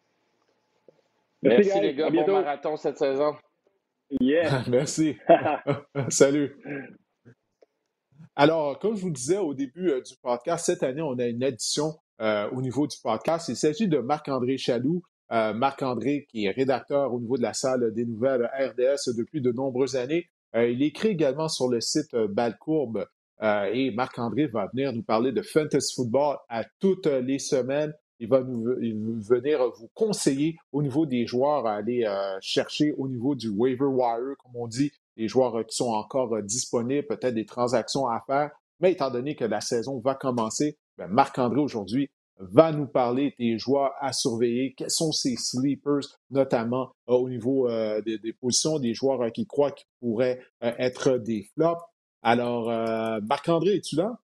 [1.43, 2.09] Merci, les gars.
[2.09, 3.35] Bon marathon cette saison.
[4.19, 4.63] Yeah.
[4.67, 5.17] merci.
[6.09, 6.55] Salut.
[8.37, 11.41] Alors, comme je vous disais au début euh, du podcast, cette année, on a une
[11.41, 13.47] addition euh, au niveau du podcast.
[13.47, 15.03] Il s'agit de Marc-André Chaloux.
[15.31, 19.53] Euh, Marc-André, qui est rédacteur au niveau de la salle des nouvelles RDS depuis de
[19.53, 20.29] nombreuses années.
[20.53, 23.07] il écrit également sur le site Balcourbe
[23.41, 27.91] et Marc-André va venir nous parler de fantasy football à toutes les semaines.
[28.19, 28.63] Il va nous,
[29.19, 32.05] venir vous conseiller au niveau des joueurs à aller
[32.39, 36.35] chercher au niveau du waiver wire, comme on dit, les joueurs euh, qui sont encore
[36.35, 38.51] euh, disponibles, peut-être des transactions à faire.
[38.79, 43.57] Mais étant donné que la saison va commencer, ben, Marc-André aujourd'hui va nous parler des
[43.57, 46.01] joueurs à surveiller, quels sont ces sleepers,
[46.31, 47.69] notamment euh, au niveau
[48.05, 51.81] des, positions, des joueurs qui croient qu'ils pourraient être des flops.
[52.21, 52.65] Alors,
[53.21, 54.19] Marc-André, es-tu là?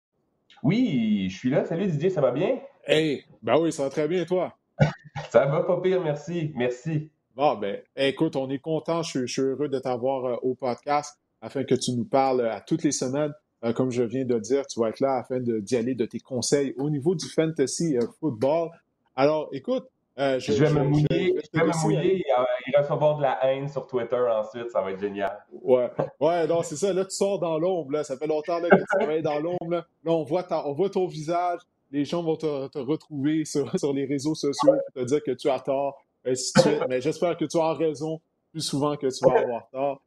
[0.63, 1.65] Oui, je suis là.
[1.65, 2.59] Salut Didier, ça va bien?
[2.85, 4.57] Hey, ben oui, ça va très bien, toi.
[5.29, 6.51] ça va pas pire, merci.
[6.55, 7.09] Merci.
[7.35, 9.03] Bon, ben, écoute, on est content.
[9.03, 12.59] Je, suis heureux de t'avoir euh, au podcast afin que tu nous parles euh, à
[12.59, 13.33] toutes les semaines.
[13.63, 16.19] Euh, comme je viens de dire, tu vas être là afin d'y aller de tes
[16.19, 18.69] conseils au niveau du fantasy football.
[19.15, 21.07] Alors, écoute, je, vais me mouiller,
[21.53, 24.69] je vais, me mouiller et, recevoir de la haine sur Twitter ensuite.
[24.69, 25.37] Ça va être génial.
[25.53, 26.91] Ouais, ouais, non, c'est ça.
[26.91, 28.03] Là, tu sors dans l'ombre.
[28.03, 29.69] Ça fait longtemps que tu travailles dans l'ombre.
[29.69, 29.85] Là.
[30.05, 31.61] on, voit on voit ton visage.
[31.91, 35.49] Les gens vont te, retrouver sur, sur les réseaux sociaux pour te dire que tu
[35.49, 40.01] as tort mais j'espère que tu as raison plus souvent que tu vas avoir tort.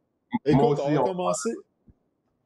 [0.45, 1.51] Écoute, on va commencer.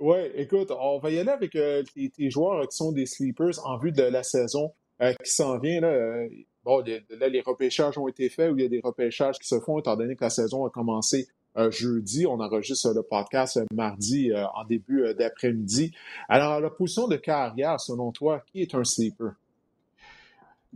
[0.00, 3.78] Ouais, écoute, on va y aller avec euh, tes, joueurs qui sont des sleepers en
[3.78, 5.80] vue de la saison euh, qui s'en vient.
[5.80, 6.28] Là, euh,
[6.64, 9.58] bon, là, les repêchages ont été faits ou il y a des repêchages qui se
[9.58, 11.28] font étant donné que la saison a commencé
[11.70, 12.24] jeudi.
[12.24, 15.92] On enregistre le podcast mardi en début d'après-midi.
[16.28, 19.32] Alors, à la position de carrière, selon toi, qui est un sleeper?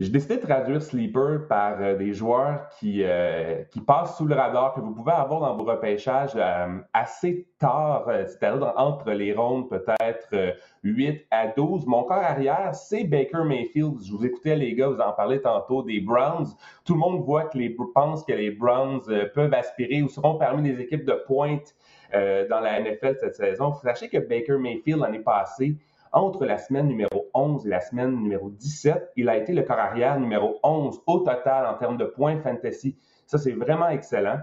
[0.03, 4.35] J'ai décidé de traduire Sleeper par euh, des joueurs qui, euh, qui passent sous le
[4.35, 9.71] radar, que vous pouvez avoir dans vos repêchages euh, assez tard, c'est-à-dire entre les rondes
[9.71, 11.87] peut-être 8 à 12.
[11.87, 14.03] Mon corps arrière, c'est Baker Mayfield.
[14.05, 16.49] Je vous écoutais les gars, vous en parlez tantôt des Browns.
[16.85, 19.03] Tout le monde voit que les pense que les Browns
[19.35, 21.77] peuvent aspirer ou seront parmi les équipes de pointe
[22.13, 23.73] dans la NFL cette saison.
[23.75, 25.77] Sachez que Baker Mayfield l'année passée,
[26.13, 29.79] entre la semaine numéro 11 et la semaine numéro 17, il a été le corps
[29.79, 32.97] arrière numéro 11 au total en termes de points fantasy.
[33.27, 34.39] Ça, c'est vraiment excellent.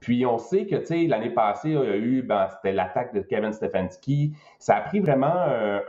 [0.00, 3.20] Puis on sait que, tu l'année passée, il y a eu, ben, c'était l'attaque de
[3.20, 4.32] Kevin Stefanski.
[4.58, 5.34] Ça a pris vraiment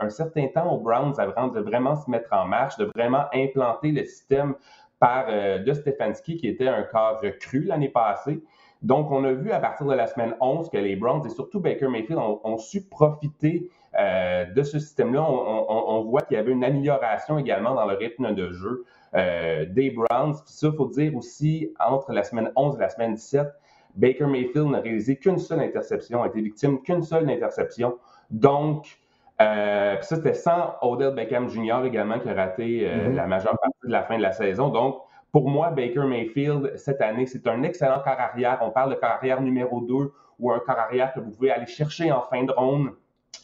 [0.00, 3.92] un, certain temps aux Browns avant de vraiment se mettre en marche, de vraiment implanter
[3.92, 4.54] le système
[4.98, 8.42] par, euh, de Stefanski, qui était un corps cru l'année passée.
[8.82, 11.60] Donc, on a vu à partir de la semaine 11 que les Browns et surtout
[11.60, 16.64] Baker Mayfield ont su profiter euh, de ce système-là, on, voit qu'il y avait une
[16.64, 18.84] amélioration également dans le rythme de jeu
[19.14, 20.34] euh, des Browns.
[20.44, 23.46] Puis ça, il faut dire aussi, entre la semaine 11 et la semaine 17,
[23.94, 27.98] Baker Mayfield n'a réalisé qu'une seule interception, a été victime qu'une seule interception.
[28.30, 28.98] Donc,
[29.40, 31.84] euh, ça, c'était sans Odell Beckham Jr.
[31.84, 33.14] également qui a raté mm-hmm.
[33.14, 34.68] la majeure partie de la fin de la saison.
[34.68, 34.98] Donc,
[35.30, 38.58] pour moi, Baker Mayfield, cette année, c'est un excellent quart arrière.
[38.62, 41.66] On parle de quart arrière numéro 2 ou un quart arrière que vous pouvez aller
[41.66, 42.90] chercher en fin de ronde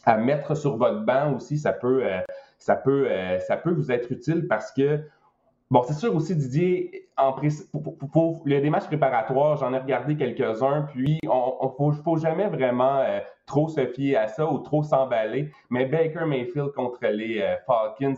[0.05, 2.21] à mettre sur votre banc aussi, ça peut, euh,
[2.59, 5.01] ça peut, euh, ça peut vous être utile parce que,
[5.71, 10.83] bon, c'est sûr aussi, Didier, en pour, pour, les matchs préparatoires, j'en ai regardé quelques-uns,
[10.93, 15.51] puis on ne faut, jamais vraiment euh, trop se fier à ça ou trop s'emballer.
[15.69, 18.15] Mais Baker Mayfield contre les Falcons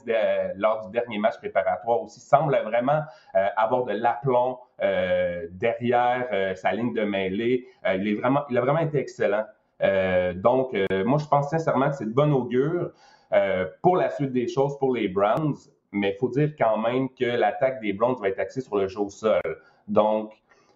[0.56, 3.00] lors du dernier match préparatoire aussi semble vraiment
[3.56, 4.58] avoir de l'aplomb
[5.52, 7.66] derrière sa ligne de mêlée.
[7.86, 9.44] il, est vraiment, il a vraiment été excellent.
[9.82, 12.90] Euh, donc, euh, moi, je pense sincèrement que c'est de bon augure
[13.32, 15.56] euh, pour la suite des choses pour les Browns,
[15.90, 18.88] mais il faut dire quand même que l'attaque des Browns va être axée sur le
[18.88, 19.40] jeu au sol.
[19.88, 20.32] Donc,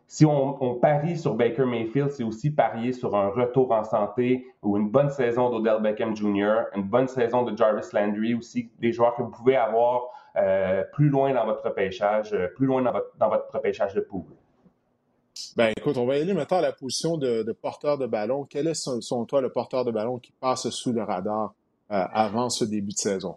[0.09, 4.76] si on, parie sur Baker Mayfield, c'est aussi parier sur un retour en santé ou
[4.76, 9.16] une bonne saison d'Odell Beckham Jr., une bonne saison de Jarvis Landry aussi, des joueurs
[9.16, 10.02] que vous pouvez avoir
[10.92, 14.36] plus loin dans votre repêchage, plus loin dans votre, dans votre repêchage de poule.
[15.57, 18.45] Ben écoute, on va aller maintenant à la position de, porteur de ballon.
[18.49, 21.55] Quel est, son, toi, le porteur de ballon qui passe sous le radar
[21.91, 23.37] euh, avant ce début de saison?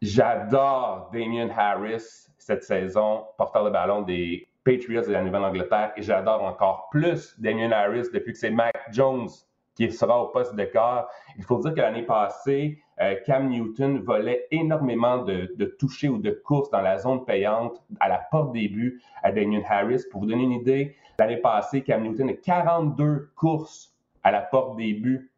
[0.00, 6.42] J'adore Damien Harris cette saison, porteur de ballon des Patriots de la Nouvelle-Angleterre, et j'adore
[6.42, 9.28] encore plus Damien Harris depuis que c'est Mac Jones
[9.74, 11.08] qui sera au poste de corps.
[11.38, 15.76] Il faut dire que l'année passée, euh, Cam Newton volait énormément de, de
[16.08, 20.02] ou de courses dans la zone payante à la porte début à Damien Harris.
[20.10, 24.76] Pour vous donner une idée, l'année passée, Cam Newton a 42 courses à la porte
[24.76, 25.30] début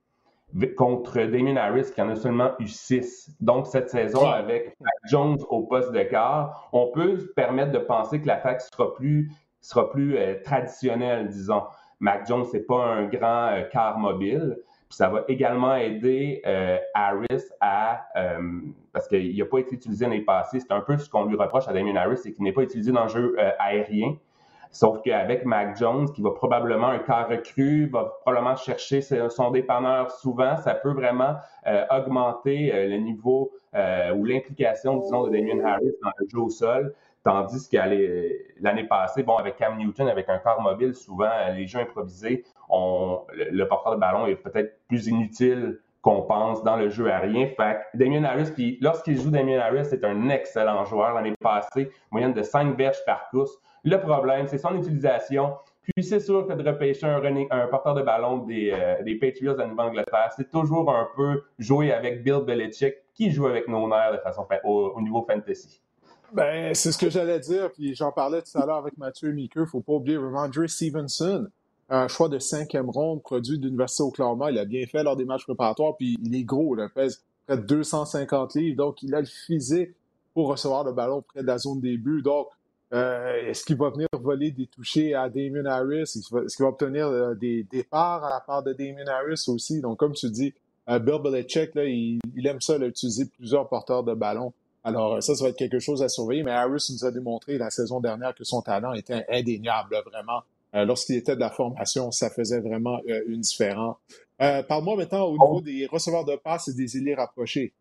[0.77, 3.37] contre Damien Harris qui en a seulement eu 6.
[3.41, 7.79] Donc, cette saison, avec Mac Jones au poste de quart, on peut se permettre de
[7.79, 11.65] penser que l'attaque sera plus, sera plus euh, traditionnelle, disons.
[12.01, 14.59] Mac Jones, c'est pas un grand euh, quart mobile.
[14.89, 18.61] Puis ça va également aider euh, Harris à euh,
[18.93, 20.61] parce qu'il n'a pas été utilisé l'année passée.
[20.61, 22.93] C'est un peu ce qu'on lui reproche à Damien Harris, c'est qu'il n'est pas utilisé
[22.93, 24.17] dans le jeu aérien.
[24.75, 30.11] Sauf qu'avec Mac Jones, qui va probablement un quart recru, va probablement chercher son dépanneur
[30.11, 31.37] souvent, ça peut vraiment
[31.91, 36.93] augmenter le niveau ou l'implication, disons, de Damien Harris dans le jeu au sol.
[37.23, 37.77] Tandis que
[38.61, 43.21] l'année passée, bon, avec Cam Newton, avec un corps mobile, souvent, les jeux improvisés, on,
[43.33, 47.49] le, porteur de ballon est peut-être plus inutile qu'on pense dans le jeu aérien.
[47.57, 52.35] Fait Damien Harris, puis lorsqu'il joue Damien Harris, c'est un excellent joueur l'année passée, moyenne
[52.35, 53.51] de 5 verges par course.
[53.85, 55.55] Le problème, c'est son utilisation.
[55.83, 60.31] Puis c'est sûr que de repêcher un, porteur de ballon des, euh, Patriots de Nouvelle-Angleterre,
[60.37, 64.47] c'est toujours un peu jouer avec Bill Belichick, qui joue avec nos nerfs de façon
[64.65, 65.81] au niveau fantasy.
[66.33, 69.65] Ben, c'est ce que j'allais dire, puis j'en parlais tout à l'heure avec Mathieu Mickey.
[69.67, 71.49] Faut pas oublier Ramondre Stevenson,
[71.89, 74.51] un choix de cinquième ronde produit de l'Université Oklahoma.
[74.51, 77.57] Il a bien fait lors des matchs préparatoires, puis il est gros, il pèse près
[77.57, 79.91] de 250 livres, donc il a le physique
[80.33, 82.23] pour recevoir le ballon près de la zone début.
[82.23, 82.49] Donc,
[82.93, 86.03] euh, est-ce qu'il va venir voler des touchés à Damien Harris?
[86.03, 89.81] Est-ce qu'il va, obtenir euh, des départs à la part de Damien Harris aussi?
[89.81, 90.55] Donc, comme tu dis,
[90.89, 94.53] euh, Bill Belichick, là, il, aime ça, utiliser plusieurs porteurs de ballon.
[94.83, 96.43] Alors, ça, ça va être quelque chose à surveiller.
[96.43, 100.43] Mais Harris nous a démontré la saison dernière que son talent était indéniable, vraiment.
[100.75, 103.97] Euh, lorsqu'il était de la formation, ça faisait vraiment euh, une différence.
[104.43, 107.73] Euh, Parle-moi maintenant au niveau des receveurs de passe et des îles rapprochés.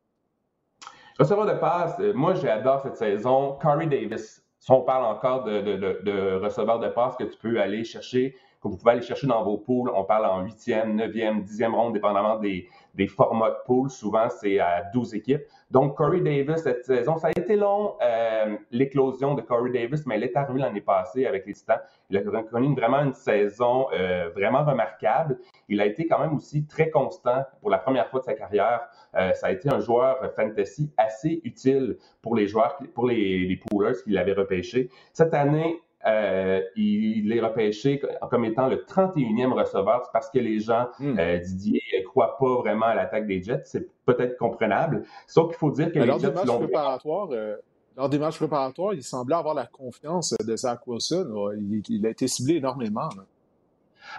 [1.17, 3.57] Receveurs de passe, moi, j'adore cette saison.
[3.61, 7.59] Corey Davis, si on parle encore de, de, de, receveurs de passe que tu peux
[7.59, 9.91] aller chercher que vous pouvez aller chercher dans vos poules.
[9.93, 13.89] On parle en huitième, neuvième, dixième ronde, dépendamment des, des formats de poules.
[13.89, 15.41] Souvent, c'est à 12 équipes.
[15.73, 20.17] Donc, Corey Davis, cette saison, ça a été long, euh, l'éclosion de Corey Davis, mais
[20.17, 21.79] elle est arrivée l'année passée avec les Titans.
[22.11, 25.39] Il a connu vraiment une saison euh, vraiment remarquable.
[25.67, 28.81] Il a été quand même aussi très constant pour la première fois de sa carrière.
[29.15, 33.55] Euh, ça a été un joueur fantasy assez utile pour les joueurs, pour les, les
[33.55, 34.91] poolers qui l'avaient repêché.
[35.11, 40.87] Cette année, euh, il est repêché comme étant le 31e receveur parce que les gens,
[40.99, 41.17] hmm.
[41.17, 43.61] euh, Didier, ne croient pas vraiment à l'attaque des Jets.
[43.65, 45.03] C'est peut-être comprenable.
[45.27, 47.55] Sauf qu'il faut dire que les Jets euh,
[47.95, 51.51] lors des matchs préparatoires, il semblait avoir la confiance de Zach Wilson.
[51.89, 53.09] Il, a été ciblé énormément.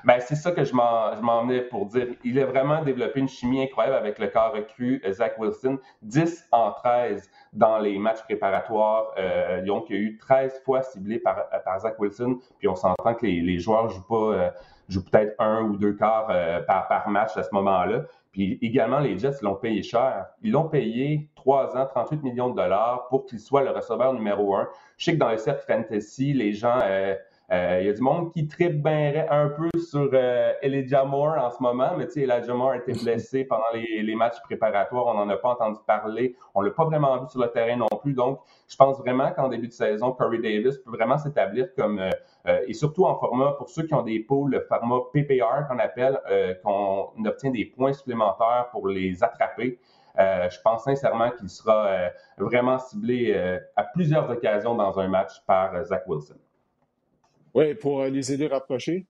[0.05, 2.09] Ben, c'est ça que je m'en venais pour dire.
[2.25, 5.79] Il a vraiment développé une chimie incroyable avec le corps recru Zach Wilson.
[6.03, 9.13] 10 en 13 dans les matchs préparatoires.
[9.19, 12.39] Euh, donc, il y a eu 13 fois ciblé par, par Zach Wilson.
[12.59, 14.51] Puis on s'entend que les, les, joueurs jouent pas, euh,
[14.89, 18.03] jouent peut-être un ou deux quarts euh, par, par match à ce moment-là.
[18.33, 20.27] Puis également, les Jets l'ont payé cher.
[20.43, 24.57] Ils l'ont payé 3 ans, 38 millions de dollars pour qu'il soit le receveur numéro
[24.57, 24.69] un.
[24.97, 27.15] Je sais que dans le cercle fantasy, les gens euh, euh,
[27.81, 31.51] il y a du monde qui tripe bien un peu sur euh, Elijah Moore en
[31.51, 35.07] ce moment, mais tu sais, Elijah Moore a été blessé pendant les, matchs préparatoires.
[35.07, 36.37] On n'en a pas entendu parler.
[36.55, 38.15] On ne l'a pas vraiment vu sur le terrain non plus.
[38.15, 42.61] Donc, je pense vraiment qu'en début de saison, Corey Davis peut vraiment s'établir comme, euh,
[42.67, 46.19] et surtout en format, pour ceux qui ont des poules, le format PPR qu'on appelle,
[46.63, 49.79] qu'on obtient des points supplémentaires pour les attraper.
[50.17, 53.35] je pense sincèrement qu'il sera vraiment ciblé
[53.77, 56.37] à plusieurs occasions dans un match par Zach Wilson.
[57.55, 59.07] Oui, pour euh, les aider rapprocher.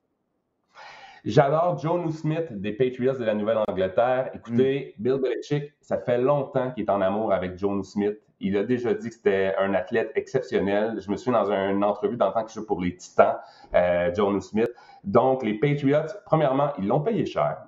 [1.25, 4.29] J'adore Joe Smith des Patriots de la Nouvelle-Angleterre.
[4.35, 5.01] Écoutez, mm.
[5.01, 8.19] Bill Belichick, ça fait longtemps qu'il est en amour avec Joe Smith.
[8.39, 10.99] Il a déjà dit que c'était un athlète exceptionnel.
[11.01, 13.37] Je me suis dans une entrevue dans tant que je pour les Titans,
[13.73, 14.69] euh, Joe Smith.
[15.03, 17.65] Donc, les Patriots, premièrement, ils l'ont payé cher.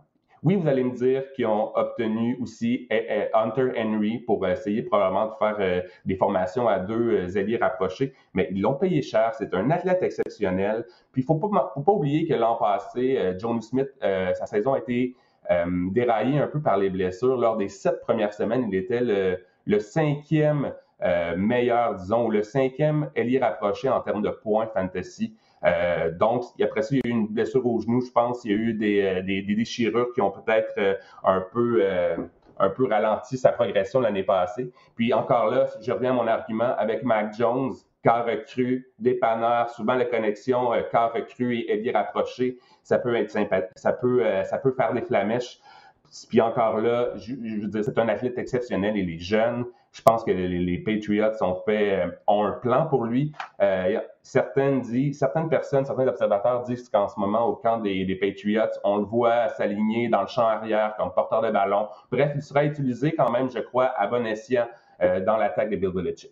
[0.47, 4.81] Oui, vous allez me dire qu'ils ont obtenu aussi eh, eh, Hunter Henry pour essayer
[4.81, 9.01] probablement de faire euh, des formations à deux euh, alliés rapprochés, mais ils l'ont payé
[9.01, 9.33] cher.
[9.37, 10.85] C'est un athlète exceptionnel.
[11.11, 14.77] Puis il ne faut pas, oublier que l'an passé, euh, John Smith, sa saison a
[14.77, 15.17] été
[15.91, 17.35] déraillée un peu par les blessures.
[17.35, 20.71] Lors des sept premières semaines, il était le, cinquième
[21.35, 25.35] meilleur, disons, ou le cinquième ailier rapproché en termes de points fantasy.
[25.65, 28.43] Euh, donc, après ça, il y a eu une blessure au genou, je pense.
[28.45, 30.93] Il y a eu des, euh, déchirures qui ont peut-être euh,
[31.23, 31.83] un peu
[32.59, 34.71] un peu ralenti sa progression l'année passée.
[34.95, 39.93] Puis encore là, je reviens à mon argument avec Mac Jones, car recru, dépanneur, souvent
[39.93, 43.29] la connexion car recru et bien rapproché, ça peut être
[43.75, 45.59] ça peut, ça peut faire des flamèches.
[46.29, 50.23] Puis encore là, je, veux dire, c'est un athlète exceptionnel et les jeunes, je pense
[50.23, 53.33] que les, Patriots ont fait ont un plan pour lui.
[53.61, 58.97] Euh, certaines, certaines personnes, certains observateurs disent qu'en ce moment, au camp des, Patriots, on
[58.97, 61.87] le voit s'aligner dans le champ arrière comme porteur de ballon.
[62.11, 64.67] Bref, il sera utilisé quand même, je crois, à bon escient
[65.01, 66.31] euh, dans l'attaque des Bill Belichick.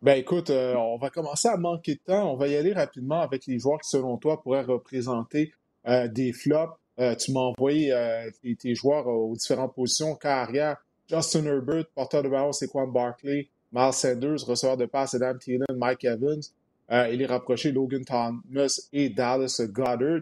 [0.00, 2.32] Ben écoute, on va commencer à manquer de temps.
[2.32, 5.52] On va y aller rapidement avec les joueurs qui, selon toi, pourraient représenter
[5.84, 6.78] des flops.
[7.18, 7.92] tu m'as envoyé
[8.58, 10.76] tes, joueurs aux différentes positions, carrière
[11.08, 15.66] Justin Herbert, porteur de ballon, c'est Quan Barkley, Miles Sanders, receveur de passe, Adam Thielen,
[15.76, 16.42] Mike Evans.
[16.90, 20.20] Euh, il est rapproché Logan Thomas et Dallas Goddard.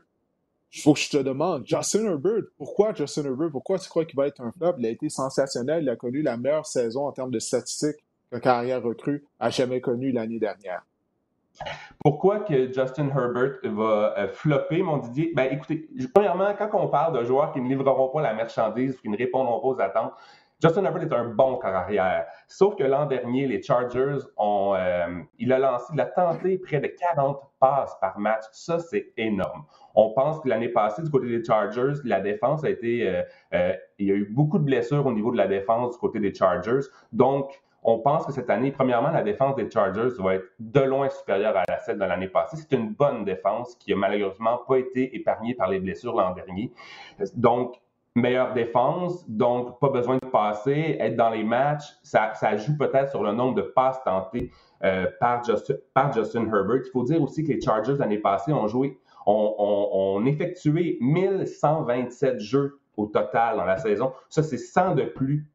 [0.73, 3.51] Il faut que je te demande, Justin Herbert, pourquoi Justin Herbert?
[3.53, 4.75] Pourquoi tu crois qu'il va être un flop?
[4.79, 5.85] Il a été sensationnel.
[5.85, 9.81] Il a connu la meilleure saison en termes de statistiques que carrière recrue a jamais
[9.81, 10.83] connue l'année dernière.
[12.03, 15.33] Pourquoi que Justin Herbert va euh, flopper, mon Didier?
[15.37, 19.09] Ben, écoutez, premièrement, quand on parle de joueurs qui ne livreront pas la marchandise, qui
[19.09, 20.13] ne répondront pas aux attentes,
[20.63, 22.27] Justin Herbert est un bon carrière.
[22.49, 24.75] Sauf que l'an dernier, les Chargers ont.
[24.75, 28.45] Euh, il a lancé, il a tenté près de 40 passes par match.
[28.53, 29.65] Ça, c'est énorme.
[29.95, 33.09] On pense que l'année passée, du côté des Chargers, la défense a été.
[33.09, 35.99] Euh, euh, il y a eu beaucoup de blessures au niveau de la défense du
[35.99, 36.81] côté des Chargers.
[37.13, 41.11] Donc, on pense que cette année, premièrement, la défense des Chargers va être de loin
[41.11, 42.57] supérieure à la celle de l'année passée.
[42.57, 46.73] C'est une bonne défense qui a malheureusement pas été épargnée par les blessures l'an dernier.
[47.37, 47.77] Donc,
[48.15, 53.23] meilleure défense, donc pas besoin de passer, être dans les matchs, ça, joue peut-être sur
[53.23, 54.53] le nombre de passes tentées
[54.85, 56.83] euh, par, Justin, Herbert.
[56.87, 62.79] Il faut dire aussi que les Chargers l'année passée ont joué, ont, effectué 1127 jeux
[62.97, 64.12] au total dans la saison.
[64.29, 65.47] Ça, c'est 100 de plus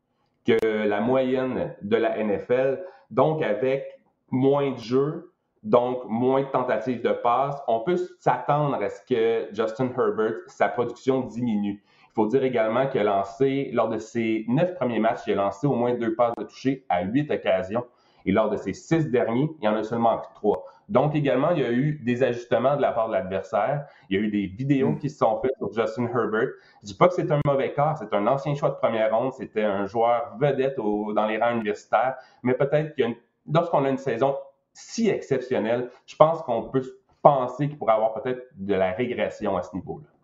[0.45, 2.83] que la moyenne de la NFL.
[3.09, 4.01] Donc, avec
[4.31, 5.31] moins de jeux,
[5.63, 10.67] donc moins de tentatives de passes, on peut s'attendre à ce que Justin Herbert, sa
[10.69, 11.83] production diminue.
[12.19, 15.35] Il faut dire également qu'il a lancé, lors de ses neuf premiers matchs, il a
[15.37, 17.85] lancé au moins deux passes de toucher à huit occasions.
[18.25, 20.65] Et lors de ces six derniers, il y en a seulement trois.
[20.89, 23.85] Donc, également, il y a eu des ajustements de la part de l'adversaire.
[24.09, 24.99] Il y a eu des vidéos mm.
[24.99, 26.49] qui se sont faites sur Justin Herbert.
[26.81, 29.31] Je dis pas que c'est un mauvais cas, c'est un ancien choix de première ronde,
[29.31, 33.03] c'était un joueur vedette dans les rangs universitaires, mais peut-être que
[33.49, 34.35] lorsqu'on a une saison
[34.73, 36.83] si exceptionnelle, je pense qu'on peut
[37.21, 40.18] penser qu'il pourrait avoir peut-être de la régression à ce niveau-là.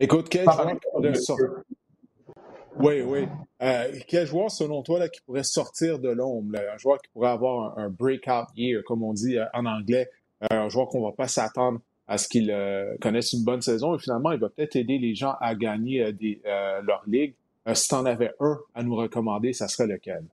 [0.00, 1.48] Écoute, quel joueur sortir?
[2.78, 3.28] Oui, oui.
[3.62, 6.58] Euh, quel joueur, selon toi, là, qui pourrait sortir de l'ombre?
[6.58, 10.08] Un joueur qui pourrait avoir un, breakout year, comme on dit euh, en anglais.
[10.42, 12.54] Euh, un joueur qu'on ne va pas s'attendre à ce qu'il
[13.00, 13.94] connaisse une bonne saison.
[13.94, 16.42] Et finalement, il va peut-être aider les gens à gagner des,
[16.82, 17.34] leur ligue.
[17.74, 20.24] si tu en avais un à nous recommander, ça serait lequel?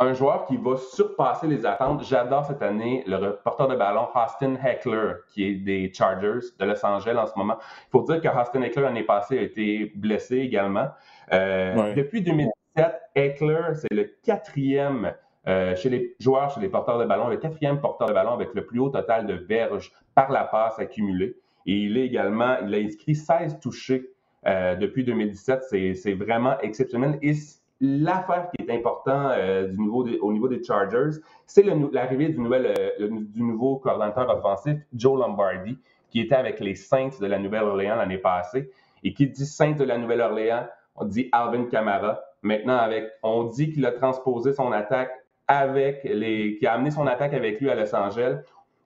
[0.00, 2.02] Un joueur qui va surpasser les attentes.
[2.04, 6.84] J'adore cette année le porteur de ballon Austin Heckler, qui est des Chargers de Los
[6.84, 7.58] Angeles en ce moment.
[7.60, 10.88] Il faut dire que Austin Heckler l'année passée a été blessé également.
[11.32, 15.12] Euh, depuis 2017, Heckler, c'est le quatrième
[15.46, 18.54] euh, chez les joueurs, chez les porteurs de ballon, le quatrième porteur de ballon avec
[18.54, 21.36] le plus haut total de verges par la passe accumulée.
[21.66, 24.10] Et il est également, il a inscrit 16 touchés
[24.46, 25.94] euh, depuis 2017.
[25.94, 27.18] C'est vraiment exceptionnel.
[27.20, 27.34] Et
[27.80, 33.42] l'affaire qui est importante euh, du au niveau des Chargers, c'est l'arrivée du, euh, du
[33.42, 35.78] nouveau coordinateur offensif, Joe Lombardi,
[36.10, 38.70] qui était avec les Saints de la Nouvelle-Orléans l'année passée.
[39.02, 40.66] Et qui dit Saints de la Nouvelle-Orléans,
[40.96, 42.20] on dit Alvin Kamara.
[42.42, 45.12] Maintenant, avec, on dit qu'il a transposé son attaque
[45.46, 48.40] avec les, qui a amené son attaque avec lui à Los Angeles.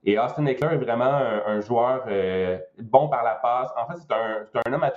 [0.06, 3.70] Et Austin Eckler est vraiment un, joueur euh, bon par la passe.
[3.76, 4.92] En fait, c'est un, un, homme à.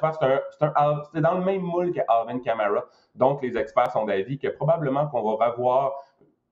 [1.14, 2.84] C'est dans le même moule qu'Alvin Kamara.
[3.16, 5.94] Donc, les experts sont d'avis que probablement qu'on va revoir,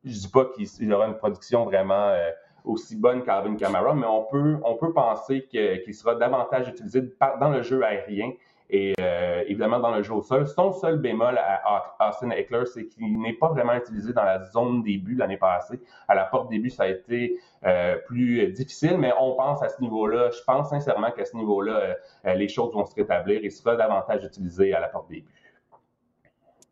[0.06, 2.30] je ne dis pas qu'il aura une production vraiment euh,
[2.64, 7.02] aussi bonne qu'Alvin Kamara, mais on peut, on peut penser qu'il sera davantage utilisé
[7.42, 8.32] dans le jeu aérien
[8.70, 10.48] et euh, évidemment dans le jeu au sol.
[10.48, 14.84] Son seul bémol à Austin Eckler, c'est qu'il n'est pas vraiment utilisé dans la zone
[14.84, 15.80] début l'année passée.
[16.08, 19.82] À la porte début, ça a été euh, plus difficile, mais on pense à ce
[19.82, 21.96] niveau-là, je pense sincèrement qu'à ce niveau-là,
[22.26, 25.28] euh, les choses vont se rétablir et sera davantage utilisé à la porte début.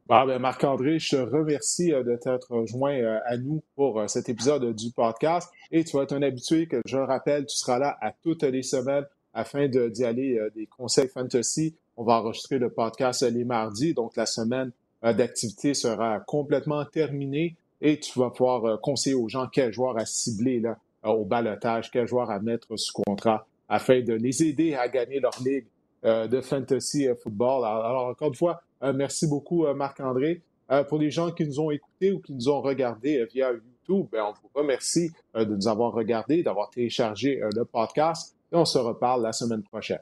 [0.09, 4.91] Ah ben Marc-André, je te remercie de t'être joint à nous pour cet épisode du
[4.91, 5.49] podcast.
[5.71, 8.63] Et tu vas être un habitué que je rappelle, tu seras là à toutes les
[8.63, 11.77] semaines afin d'y aller des conseils fantasy.
[11.95, 14.71] On va enregistrer le podcast les mardis, donc la semaine
[15.03, 19.97] euh, d'activité sera complètement terminée et tu vas pouvoir euh, conseiller aux gens quels joueurs
[19.97, 24.43] à cibler là, euh, au balotage, quels joueurs à mettre sous contrat afin de les
[24.43, 25.65] aider à gagner leur ligue
[26.03, 27.63] de fantasy football.
[27.63, 28.61] Alors, encore une fois,
[28.93, 30.41] merci beaucoup Marc-André.
[30.89, 34.25] pour les gens qui nous ont écoutés ou qui nous ont regardés via YouTube, ben,
[34.25, 39.23] on vous remercie de nous avoir regardés, d'avoir téléchargé le podcast et on se reparle
[39.23, 40.01] la semaine prochaine.